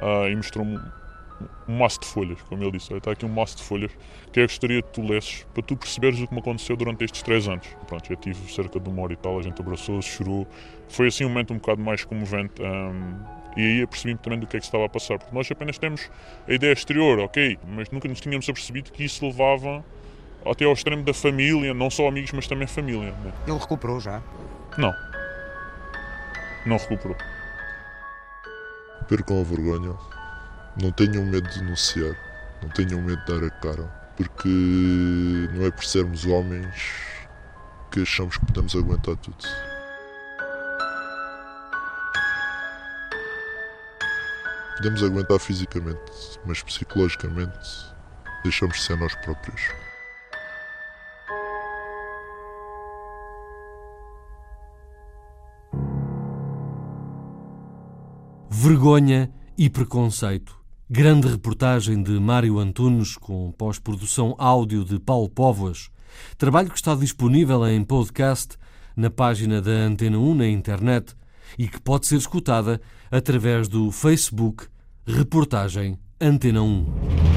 uh, 0.00 0.28
e 0.28 0.36
mostrou-me 0.36 0.80
um 1.68 1.78
maço 1.78 2.00
de 2.00 2.06
folhas, 2.06 2.40
como 2.42 2.62
ele 2.62 2.72
disse. 2.72 2.92
Está 2.92 3.12
aqui 3.12 3.24
um 3.24 3.28
maço 3.28 3.56
de 3.56 3.62
folhas 3.62 3.90
que 4.32 4.40
eu 4.40 4.44
gostaria 4.44 4.82
que 4.82 4.90
tu 4.90 5.02
lesses 5.02 5.46
para 5.54 5.62
tu 5.62 5.76
perceberes 5.76 6.20
o 6.20 6.26
que 6.26 6.34
me 6.34 6.40
aconteceu 6.40 6.76
durante 6.76 7.04
estes 7.04 7.22
três 7.22 7.48
anos. 7.48 7.66
Pronto, 7.86 8.12
eu 8.12 8.16
tive 8.16 8.52
cerca 8.52 8.78
de 8.78 8.88
uma 8.88 9.02
hora 9.02 9.12
e 9.12 9.16
tal, 9.16 9.38
a 9.38 9.42
gente 9.42 9.60
abraçou-se, 9.60 10.08
chorou. 10.08 10.46
Foi 10.88 11.08
assim 11.08 11.24
um 11.24 11.28
momento 11.28 11.52
um 11.52 11.58
bocado 11.58 11.80
mais 11.80 12.04
comovente. 12.04 12.60
E 13.56 13.60
aí 13.60 13.82
apercebi-me 13.82 14.18
também 14.18 14.38
do 14.38 14.46
que 14.46 14.56
é 14.56 14.60
que 14.60 14.66
estava 14.66 14.84
a 14.84 14.88
passar, 14.88 15.18
porque 15.18 15.34
nós 15.34 15.50
apenas 15.50 15.76
temos 15.76 16.08
a 16.46 16.52
ideia 16.52 16.72
exterior, 16.72 17.18
ok, 17.18 17.58
mas 17.66 17.90
nunca 17.90 18.06
nos 18.06 18.20
tínhamos 18.20 18.48
apercebido 18.48 18.92
que 18.92 19.02
isso 19.02 19.26
levava 19.26 19.84
até 20.44 20.64
ao 20.64 20.72
extremo 20.72 21.02
da 21.02 21.12
família, 21.12 21.74
não 21.74 21.90
só 21.90 22.08
amigos, 22.08 22.32
mas 22.32 22.46
também 22.46 22.66
família. 22.66 23.12
Né? 23.12 23.32
Ele 23.46 23.58
recuperou 23.58 24.00
já? 24.00 24.22
Não. 24.78 24.94
Não 26.66 26.76
recuperou. 26.76 27.16
Percam 29.08 29.40
a 29.40 29.44
vergonha. 29.44 29.94
Não 30.80 30.92
tenham 30.92 31.24
medo 31.24 31.48
de 31.48 31.60
denunciar. 31.60 32.16
Não 32.62 32.68
tenham 32.70 33.00
medo 33.02 33.20
de 33.24 33.32
dar 33.32 33.44
a 33.46 33.50
cara. 33.50 33.82
Porque 34.16 34.48
não 35.52 35.66
é 35.66 35.70
por 35.70 35.84
sermos 35.84 36.24
homens 36.26 36.94
que 37.90 38.02
achamos 38.02 38.36
que 38.36 38.46
podemos 38.46 38.74
aguentar 38.76 39.16
tudo. 39.16 39.36
Podemos 44.76 45.02
aguentar 45.02 45.38
fisicamente, 45.38 46.00
mas 46.46 46.62
psicologicamente 46.62 47.94
deixamos 48.42 48.76
de 48.76 48.82
ser 48.82 48.96
nós 48.96 49.14
próprios. 49.16 49.89
Vergonha 58.62 59.30
e 59.56 59.70
preconceito. 59.70 60.54
Grande 60.86 61.26
reportagem 61.26 62.02
de 62.02 62.10
Mário 62.20 62.58
Antunes 62.58 63.16
com 63.16 63.50
pós-produção 63.52 64.34
áudio 64.36 64.84
de 64.84 64.98
Paulo 64.98 65.30
Póvoas. 65.30 65.88
Trabalho 66.36 66.68
que 66.68 66.76
está 66.76 66.94
disponível 66.94 67.66
em 67.66 67.82
podcast 67.82 68.58
na 68.94 69.08
página 69.08 69.62
da 69.62 69.70
Antena 69.70 70.18
1 70.18 70.34
na 70.34 70.46
internet 70.46 71.16
e 71.58 71.66
que 71.68 71.80
pode 71.80 72.06
ser 72.06 72.16
escutada 72.16 72.82
através 73.10 73.66
do 73.66 73.90
Facebook 73.90 74.66
Reportagem 75.06 75.98
Antena 76.20 76.60
1. 76.60 77.29